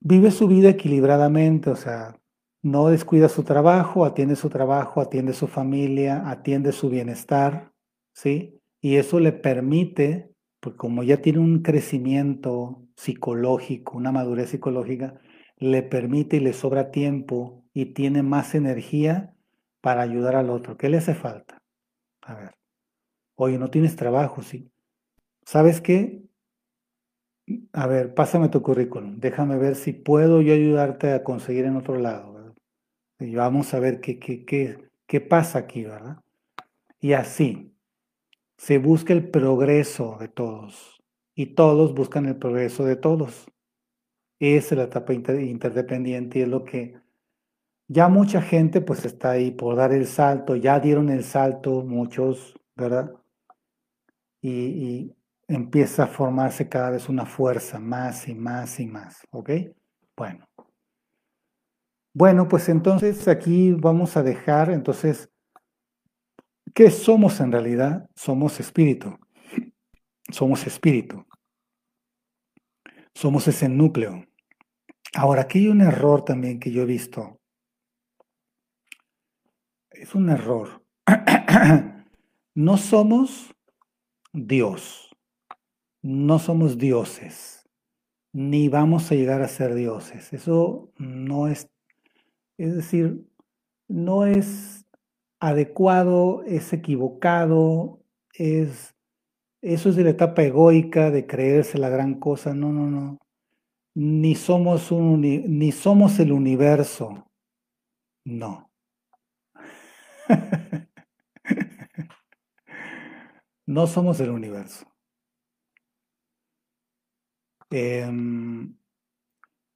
vive 0.00 0.30
su 0.30 0.46
vida 0.46 0.68
equilibradamente, 0.68 1.70
o 1.70 1.76
sea, 1.76 2.20
no 2.62 2.88
descuida 2.88 3.30
su 3.30 3.42
trabajo, 3.42 4.04
atiende 4.04 4.36
su 4.36 4.50
trabajo, 4.50 5.00
atiende 5.00 5.32
su 5.32 5.48
familia, 5.48 6.30
atiende 6.30 6.72
su 6.72 6.90
bienestar, 6.90 7.72
¿sí? 8.12 8.60
Y 8.82 8.96
eso 8.96 9.18
le 9.18 9.32
permite, 9.32 10.34
pues 10.60 10.76
como 10.76 11.02
ya 11.02 11.22
tiene 11.22 11.38
un 11.38 11.62
crecimiento 11.62 12.86
psicológico, 12.96 13.96
una 13.96 14.12
madurez 14.12 14.50
psicológica, 14.50 15.18
le 15.60 15.82
permite 15.82 16.38
y 16.38 16.40
le 16.40 16.52
sobra 16.52 16.90
tiempo 16.90 17.62
y 17.72 17.86
tiene 17.86 18.22
más 18.22 18.54
energía 18.54 19.36
para 19.80 20.02
ayudar 20.02 20.34
al 20.34 20.50
otro. 20.50 20.76
¿Qué 20.76 20.88
le 20.88 20.98
hace 20.98 21.14
falta? 21.14 21.58
A 22.22 22.34
ver, 22.34 22.54
oye, 23.36 23.58
no 23.58 23.70
tienes 23.70 23.94
trabajo, 23.94 24.42
sí. 24.42 24.70
¿Sabes 25.44 25.80
qué? 25.80 26.22
A 27.72 27.86
ver, 27.86 28.14
pásame 28.14 28.48
tu 28.48 28.62
currículum. 28.62 29.20
Déjame 29.20 29.56
ver 29.58 29.76
si 29.76 29.92
puedo 29.92 30.40
yo 30.40 30.54
ayudarte 30.54 31.12
a 31.12 31.22
conseguir 31.22 31.64
en 31.64 31.76
otro 31.76 31.96
lado. 31.98 32.30
Y 33.20 33.34
vamos 33.34 33.74
a 33.74 33.80
ver 33.80 34.00
qué, 34.00 34.18
qué, 34.18 34.44
qué, 34.44 34.88
qué 35.06 35.20
pasa 35.20 35.58
aquí, 35.58 35.84
¿verdad? 35.84 36.22
Y 37.00 37.12
así 37.12 37.74
se 38.56 38.78
busca 38.78 39.12
el 39.12 39.30
progreso 39.30 40.16
de 40.18 40.28
todos. 40.28 41.02
Y 41.34 41.54
todos 41.54 41.94
buscan 41.94 42.26
el 42.26 42.36
progreso 42.36 42.84
de 42.84 42.96
todos. 42.96 43.46
Es 44.40 44.72
la 44.72 44.84
etapa 44.84 45.12
interdependiente 45.12 46.40
y 46.40 46.42
es 46.42 46.48
lo 46.48 46.64
que 46.64 46.98
ya 47.86 48.08
mucha 48.08 48.42
gente 48.42 48.80
pues 48.80 49.04
está 49.04 49.32
ahí 49.32 49.50
por 49.52 49.76
dar 49.76 49.92
el 49.92 50.06
salto, 50.06 50.56
ya 50.56 50.80
dieron 50.80 51.08
el 51.10 51.22
salto 51.22 51.82
muchos, 51.82 52.58
¿verdad? 52.74 53.12
Y, 54.40 54.50
y 54.50 55.16
empieza 55.48 56.04
a 56.04 56.06
formarse 56.06 56.68
cada 56.68 56.90
vez 56.90 57.08
una 57.08 57.26
fuerza 57.26 57.78
más 57.78 58.28
y 58.28 58.34
más 58.34 58.78
y 58.80 58.86
más, 58.86 59.26
¿ok? 59.30 59.50
Bueno. 60.16 60.46
Bueno, 62.14 62.48
pues 62.48 62.68
entonces 62.68 63.28
aquí 63.28 63.72
vamos 63.72 64.16
a 64.16 64.22
dejar, 64.22 64.70
entonces, 64.70 65.30
¿qué 66.74 66.90
somos 66.90 67.40
en 67.40 67.52
realidad? 67.52 68.08
Somos 68.14 68.58
espíritu. 68.60 69.16
Somos 70.30 70.66
espíritu. 70.66 71.24
Somos 73.14 73.46
ese 73.48 73.68
núcleo. 73.68 74.24
Ahora, 75.14 75.42
aquí 75.42 75.60
hay 75.60 75.68
un 75.68 75.80
error 75.80 76.24
también 76.24 76.60
que 76.60 76.70
yo 76.70 76.82
he 76.82 76.86
visto. 76.86 77.40
Es 79.90 80.14
un 80.14 80.30
error. 80.30 80.84
no 82.54 82.76
somos 82.76 83.54
Dios 84.32 85.10
no 86.02 86.38
somos 86.38 86.78
dioses, 86.78 87.68
ni 88.32 88.68
vamos 88.68 89.10
a 89.10 89.14
llegar 89.14 89.42
a 89.42 89.48
ser 89.48 89.74
dioses. 89.74 90.32
Eso 90.32 90.92
no 90.96 91.48
es, 91.48 91.68
es 92.58 92.74
decir, 92.74 93.26
no 93.88 94.26
es 94.26 94.86
adecuado, 95.40 96.42
es 96.44 96.72
equivocado, 96.72 98.00
es 98.34 98.94
Eso 99.62 99.90
es 99.90 99.96
de 99.96 100.04
la 100.04 100.10
etapa 100.10 100.42
egoica, 100.42 101.10
de 101.10 101.26
creerse 101.26 101.78
la 101.78 101.90
gran 101.90 102.14
cosa. 102.20 102.54
No, 102.54 102.72
no, 102.72 102.88
no. 102.88 103.19
Ni 104.02 104.34
somos, 104.34 104.90
un, 104.92 105.20
ni 105.20 105.72
somos 105.72 106.18
el 106.20 106.32
universo. 106.32 107.30
No. 108.24 108.72
no 113.66 113.86
somos 113.86 114.18
el 114.20 114.30
universo. 114.30 114.90
Em, 117.68 118.74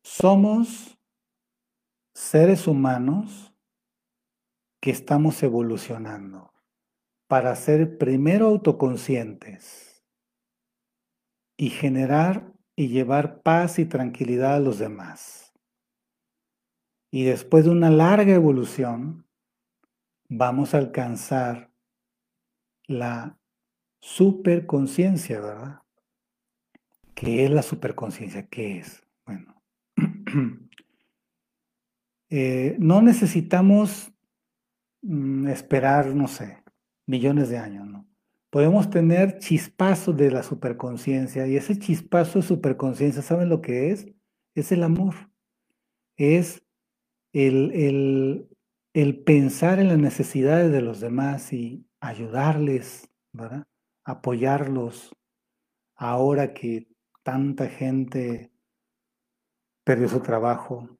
somos 0.02 0.98
seres 2.14 2.66
humanos 2.66 3.54
que 4.80 4.90
estamos 4.90 5.42
evolucionando 5.42 6.50
para 7.26 7.54
ser 7.56 7.98
primero 7.98 8.46
autoconscientes 8.46 10.02
y 11.58 11.68
generar 11.68 12.53
y 12.76 12.88
llevar 12.88 13.42
paz 13.42 13.78
y 13.78 13.84
tranquilidad 13.84 14.54
a 14.54 14.60
los 14.60 14.78
demás. 14.78 15.52
Y 17.10 17.24
después 17.24 17.64
de 17.64 17.70
una 17.70 17.90
larga 17.90 18.34
evolución, 18.34 19.26
vamos 20.28 20.74
a 20.74 20.78
alcanzar 20.78 21.70
la 22.86 23.38
superconciencia, 24.00 25.40
¿verdad? 25.40 25.82
¿Qué 27.14 27.44
es 27.44 27.50
la 27.50 27.62
superconciencia? 27.62 28.48
¿Qué 28.48 28.78
es? 28.78 29.06
Bueno, 29.24 29.62
eh, 32.30 32.76
no 32.80 33.00
necesitamos 33.00 34.12
mm, 35.02 35.46
esperar, 35.46 36.06
no 36.08 36.26
sé, 36.26 36.64
millones 37.06 37.48
de 37.48 37.58
años, 37.58 37.86
¿no? 37.86 38.08
Podemos 38.54 38.88
tener 38.88 39.40
chispazos 39.40 40.16
de 40.16 40.30
la 40.30 40.44
superconciencia 40.44 41.44
y 41.48 41.56
ese 41.56 41.76
chispazo 41.76 42.38
de 42.38 42.46
superconciencia, 42.46 43.20
¿saben 43.20 43.48
lo 43.48 43.60
que 43.60 43.90
es? 43.90 44.06
Es 44.54 44.70
el 44.70 44.84
amor. 44.84 45.16
Es 46.16 46.64
el, 47.32 48.48
el 48.92 49.24
pensar 49.24 49.80
en 49.80 49.88
las 49.88 49.98
necesidades 49.98 50.70
de 50.70 50.82
los 50.82 51.00
demás 51.00 51.52
y 51.52 51.84
ayudarles, 51.98 53.10
¿verdad? 53.32 53.66
Apoyarlos 54.04 55.16
ahora 55.96 56.54
que 56.54 56.86
tanta 57.24 57.68
gente 57.68 58.52
perdió 59.82 60.08
su 60.08 60.20
trabajo. 60.20 60.96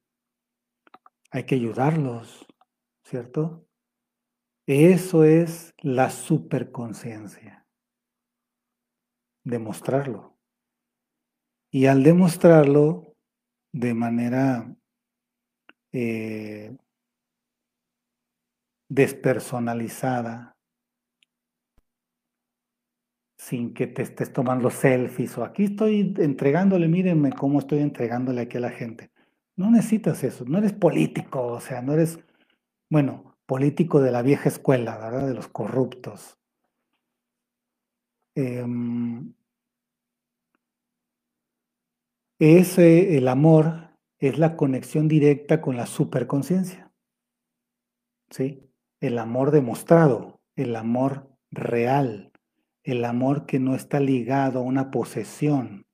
Hay 1.30 1.44
que 1.44 1.54
ayudarlos, 1.54 2.48
¿cierto? 3.04 3.64
Eso 4.66 5.24
es 5.24 5.74
la 5.82 6.10
superconciencia. 6.10 7.66
Demostrarlo. 9.44 10.38
Y 11.70 11.86
al 11.86 12.02
demostrarlo 12.02 13.14
de 13.72 13.92
manera 13.92 14.74
eh, 15.92 16.76
despersonalizada, 18.88 20.56
sin 23.36 23.74
que 23.74 23.86
te 23.86 24.00
estés 24.00 24.32
tomando 24.32 24.70
selfies 24.70 25.36
o 25.36 25.44
aquí 25.44 25.64
estoy 25.64 26.14
entregándole, 26.16 26.88
mírenme 26.88 27.30
cómo 27.32 27.58
estoy 27.58 27.80
entregándole 27.80 28.42
aquí 28.42 28.56
a 28.56 28.60
la 28.60 28.70
gente. 28.70 29.10
No 29.56 29.70
necesitas 29.70 30.24
eso, 30.24 30.46
no 30.46 30.58
eres 30.58 30.72
político, 30.72 31.44
o 31.48 31.60
sea, 31.60 31.82
no 31.82 31.92
eres, 31.92 32.18
bueno, 32.88 33.33
político 33.46 34.00
de 34.00 34.12
la 34.12 34.22
vieja 34.22 34.48
escuela, 34.48 34.98
¿verdad? 34.98 35.26
De 35.28 35.34
los 35.34 35.48
corruptos. 35.48 36.38
Em, 38.34 39.32
ese, 42.38 43.16
el 43.16 43.28
amor, 43.28 43.84
es 44.18 44.38
la 44.38 44.56
conexión 44.56 45.06
directa 45.08 45.60
con 45.60 45.76
la 45.76 45.86
superconciencia. 45.86 46.90
¿Sí? 48.30 48.70
El 49.00 49.18
amor 49.18 49.50
demostrado, 49.50 50.40
el 50.56 50.76
amor 50.76 51.30
real, 51.50 52.32
el 52.82 53.04
amor 53.04 53.46
que 53.46 53.60
no 53.60 53.74
está 53.74 54.00
ligado 54.00 54.60
a 54.60 54.62
una 54.62 54.90
posesión, 54.90 55.86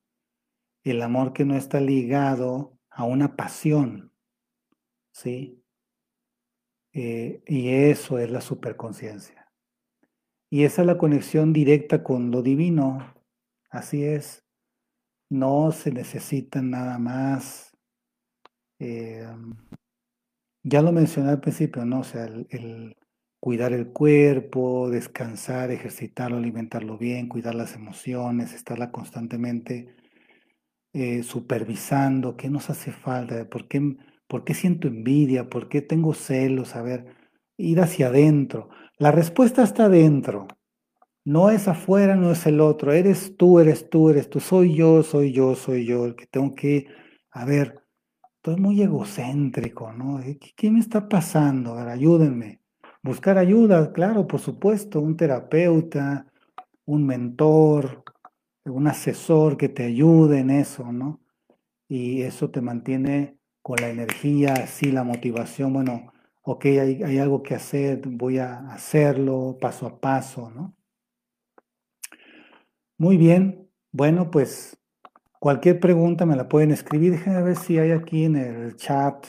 el 0.84 1.02
amor 1.02 1.32
que 1.32 1.44
no 1.44 1.56
está 1.56 1.80
ligado 1.80 2.78
a 2.88 3.04
una 3.04 3.36
pasión. 3.36 4.12
¿Sí? 5.12 5.59
Eh, 6.92 7.42
y 7.46 7.68
eso 7.70 8.18
es 8.18 8.30
la 8.30 8.40
superconciencia. 8.40 9.50
Y 10.50 10.64
esa 10.64 10.82
es 10.82 10.86
la 10.86 10.98
conexión 10.98 11.52
directa 11.52 12.02
con 12.02 12.30
lo 12.30 12.42
divino. 12.42 13.14
Así 13.70 14.04
es. 14.04 14.44
No 15.30 15.70
se 15.72 15.92
necesita 15.92 16.60
nada 16.60 16.98
más. 16.98 17.76
Eh, 18.80 19.26
ya 20.62 20.82
lo 20.82 20.92
mencioné 20.92 21.30
al 21.30 21.40
principio, 21.40 21.84
¿no? 21.84 22.00
O 22.00 22.04
sea, 22.04 22.24
el, 22.24 22.96
cuidar 23.40 23.72
el 23.72 23.92
cuerpo, 23.92 24.90
descansar, 24.90 25.70
ejercitarlo, 25.70 26.36
alimentarlo 26.36 26.98
bien, 26.98 27.28
cuidar 27.28 27.54
las 27.54 27.74
emociones, 27.74 28.52
estarla 28.52 28.90
constantemente 28.90 29.96
eh, 30.92 31.22
supervisando, 31.22 32.36
qué 32.36 32.50
nos 32.50 32.68
hace 32.68 32.92
falta, 32.92 33.48
por 33.48 33.68
qué 33.68 33.96
¿Por 34.30 34.44
qué 34.44 34.54
siento 34.54 34.86
envidia? 34.86 35.50
¿Por 35.50 35.68
qué 35.68 35.82
tengo 35.82 36.14
celos? 36.14 36.76
A 36.76 36.82
ver, 36.82 37.16
ir 37.56 37.80
hacia 37.80 38.06
adentro. 38.06 38.68
La 38.96 39.10
respuesta 39.10 39.64
está 39.64 39.86
adentro. 39.86 40.46
No 41.24 41.50
es 41.50 41.66
afuera, 41.66 42.14
no 42.14 42.30
es 42.30 42.46
el 42.46 42.60
otro. 42.60 42.92
Eres 42.92 43.36
tú, 43.36 43.58
eres 43.58 43.90
tú, 43.90 44.08
eres 44.08 44.30
tú. 44.30 44.38
Soy 44.38 44.76
yo, 44.76 45.02
soy 45.02 45.32
yo, 45.32 45.56
soy 45.56 45.84
yo. 45.84 46.06
El 46.06 46.14
que 46.14 46.26
tengo 46.26 46.54
que, 46.54 46.86
a 47.32 47.44
ver, 47.44 47.82
estoy 48.36 48.54
muy 48.54 48.80
egocéntrico, 48.80 49.92
¿no? 49.92 50.20
¿Qué, 50.56 50.70
me 50.70 50.78
está 50.78 51.08
pasando? 51.08 51.74
A 51.74 51.84
ver, 51.84 51.88
ayúdenme. 51.88 52.60
Buscar 53.02 53.36
ayuda, 53.36 53.92
claro, 53.92 54.28
por 54.28 54.38
supuesto. 54.38 55.00
Un 55.00 55.16
terapeuta, 55.16 56.32
un 56.84 57.04
mentor, 57.04 58.04
un 58.64 58.86
asesor 58.86 59.56
que 59.56 59.68
te 59.68 59.86
ayude 59.86 60.38
en 60.38 60.50
eso, 60.50 60.92
¿no? 60.92 61.20
Y 61.88 62.22
eso 62.22 62.48
te 62.50 62.60
mantiene 62.60 63.39
con 63.62 63.76
la 63.80 63.88
energía, 63.88 64.54
así 64.54 64.90
la 64.92 65.04
motivación, 65.04 65.72
bueno, 65.72 66.12
ok, 66.42 66.64
hay, 66.66 67.02
hay 67.02 67.18
algo 67.18 67.42
que 67.42 67.54
hacer, 67.54 68.00
voy 68.06 68.38
a 68.38 68.72
hacerlo 68.72 69.58
paso 69.60 69.86
a 69.86 70.00
paso, 70.00 70.50
¿no? 70.50 70.74
Muy 72.98 73.16
bien, 73.16 73.70
bueno, 73.92 74.30
pues 74.30 74.78
cualquier 75.40 75.80
pregunta 75.80 76.26
me 76.26 76.36
la 76.36 76.48
pueden 76.48 76.70
escribir. 76.70 77.12
Déjenme 77.12 77.42
ver 77.42 77.56
si 77.56 77.78
hay 77.78 77.92
aquí 77.92 78.24
en 78.24 78.36
el 78.36 78.76
chat. 78.76 79.26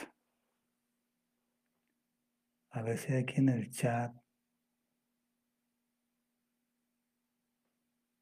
A 2.71 2.81
ver 2.81 2.97
si 2.97 3.13
hay 3.13 3.23
aquí 3.23 3.35
en 3.39 3.49
el 3.49 3.69
chat. 3.71 4.13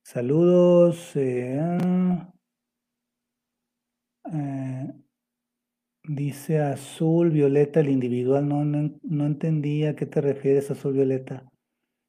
Saludos. 0.03 1.16
Eh, 1.16 1.78
eh, 4.34 4.93
Dice 6.12 6.60
azul, 6.60 7.30
violeta, 7.30 7.82
el 7.82 7.89
individual. 7.89 8.49
No, 8.49 8.66
no, 8.66 9.26
entendía 9.28 9.91
a 9.91 9.95
qué 9.95 10.07
te 10.07 10.22
refieres, 10.22 10.72
azul, 10.72 10.93
violeta. 10.93 11.47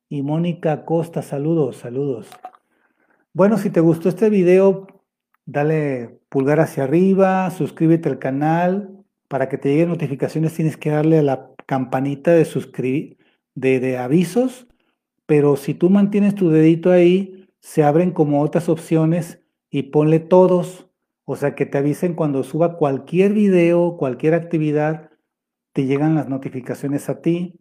Y 0.08 0.22
Mónica 0.22 0.86
Costa, 0.86 1.20
saludos, 1.20 1.76
saludos. 1.76 2.30
Bueno, 3.34 3.58
si 3.58 3.68
te 3.68 3.80
gustó 3.80 4.08
este 4.08 4.30
video, 4.30 4.86
dale 5.44 6.18
pulgar 6.30 6.60
hacia 6.60 6.84
arriba, 6.84 7.50
suscríbete 7.50 8.08
al 8.08 8.18
canal. 8.18 9.04
Para 9.28 9.50
que 9.50 9.58
te 9.58 9.68
lleguen 9.68 9.90
notificaciones 9.90 10.54
tienes 10.54 10.78
que 10.78 10.88
darle 10.88 11.18
a 11.18 11.22
la 11.22 11.50
campanita 11.66 12.32
de 12.32 12.46
suscribir, 12.46 13.18
de, 13.54 13.80
de 13.80 13.98
avisos. 13.98 14.66
Pero 15.26 15.56
si 15.56 15.74
tú 15.74 15.90
mantienes 15.90 16.34
tu 16.34 16.48
dedito 16.48 16.90
ahí, 16.90 17.50
se 17.60 17.82
abren 17.82 18.12
como 18.12 18.40
otras 18.40 18.70
opciones 18.70 19.42
y 19.68 19.82
ponle 19.82 20.20
todos 20.20 20.89
o 21.32 21.36
sea, 21.36 21.54
que 21.54 21.64
te 21.64 21.78
avisen 21.78 22.14
cuando 22.14 22.42
suba 22.42 22.76
cualquier 22.76 23.34
video, 23.34 23.96
cualquier 23.96 24.34
actividad, 24.34 25.10
te 25.72 25.86
llegan 25.86 26.16
las 26.16 26.28
notificaciones 26.28 27.08
a 27.08 27.20
ti. 27.20 27.54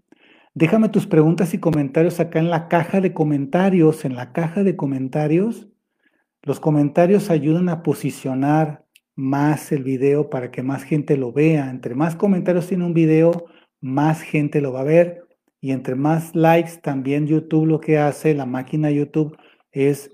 Déjame 0.55 0.89
tus 0.89 1.05
preguntas 1.05 1.53
y 1.53 1.59
comentarios 1.59 2.19
acá 2.19 2.39
en 2.39 2.49
la 2.49 2.67
caja 2.67 2.99
de 2.99 3.13
comentarios. 3.13 4.05
En 4.05 4.15
la 4.15 4.33
caja 4.33 4.63
de 4.63 4.75
comentarios, 4.75 5.67
los 6.41 6.59
comentarios 6.59 7.29
ayudan 7.29 7.69
a 7.69 7.83
posicionar 7.83 8.85
más 9.15 9.71
el 9.71 9.83
video 9.83 10.31
para 10.31 10.49
que 10.49 10.63
más 10.63 10.81
gente 10.81 11.15
lo 11.15 11.31
vea. 11.31 11.69
Entre 11.69 11.93
más 11.93 12.15
comentarios 12.15 12.65
tiene 12.65 12.87
un 12.87 12.95
video, 12.95 13.45
más 13.81 14.23
gente 14.23 14.61
lo 14.61 14.73
va 14.73 14.81
a 14.81 14.85
ver. 14.85 15.27
Y 15.61 15.73
entre 15.73 15.93
más 15.93 16.33
likes, 16.33 16.77
también 16.81 17.27
YouTube 17.27 17.67
lo 17.67 17.79
que 17.79 17.99
hace, 17.99 18.33
la 18.33 18.47
máquina 18.47 18.89
YouTube, 18.89 19.37
es 19.71 20.09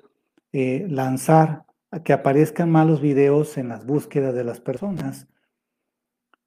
eh, 0.51 0.85
lanzar 0.89 1.64
que 2.03 2.13
aparezcan 2.13 2.71
malos 2.71 3.01
videos 3.01 3.57
en 3.57 3.69
las 3.69 3.85
búsquedas 3.85 4.33
de 4.33 4.43
las 4.43 4.59
personas. 4.59 5.27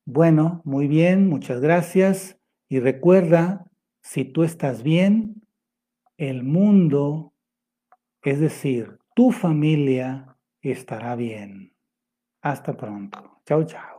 Bueno, 0.05 0.63
muy 0.65 0.89
bien, 0.89 1.29
muchas 1.29 1.61
gracias. 1.61 2.39
Y 2.69 2.81
recuerda, 2.81 3.67
si 4.03 4.25
tú 4.25 4.43
estás 4.43 4.83
bien, 4.83 5.43
el 6.17 6.43
mundo 6.43 7.33
Es 8.23 8.41
decir, 8.41 8.99
tu 9.15 9.31
familia 9.31 10.37
estará 10.61 11.15
bien. 11.15 11.73
Hasta 12.43 12.77
pronto. 12.77 13.41
Chao, 13.47 13.65
chao. 13.65 13.98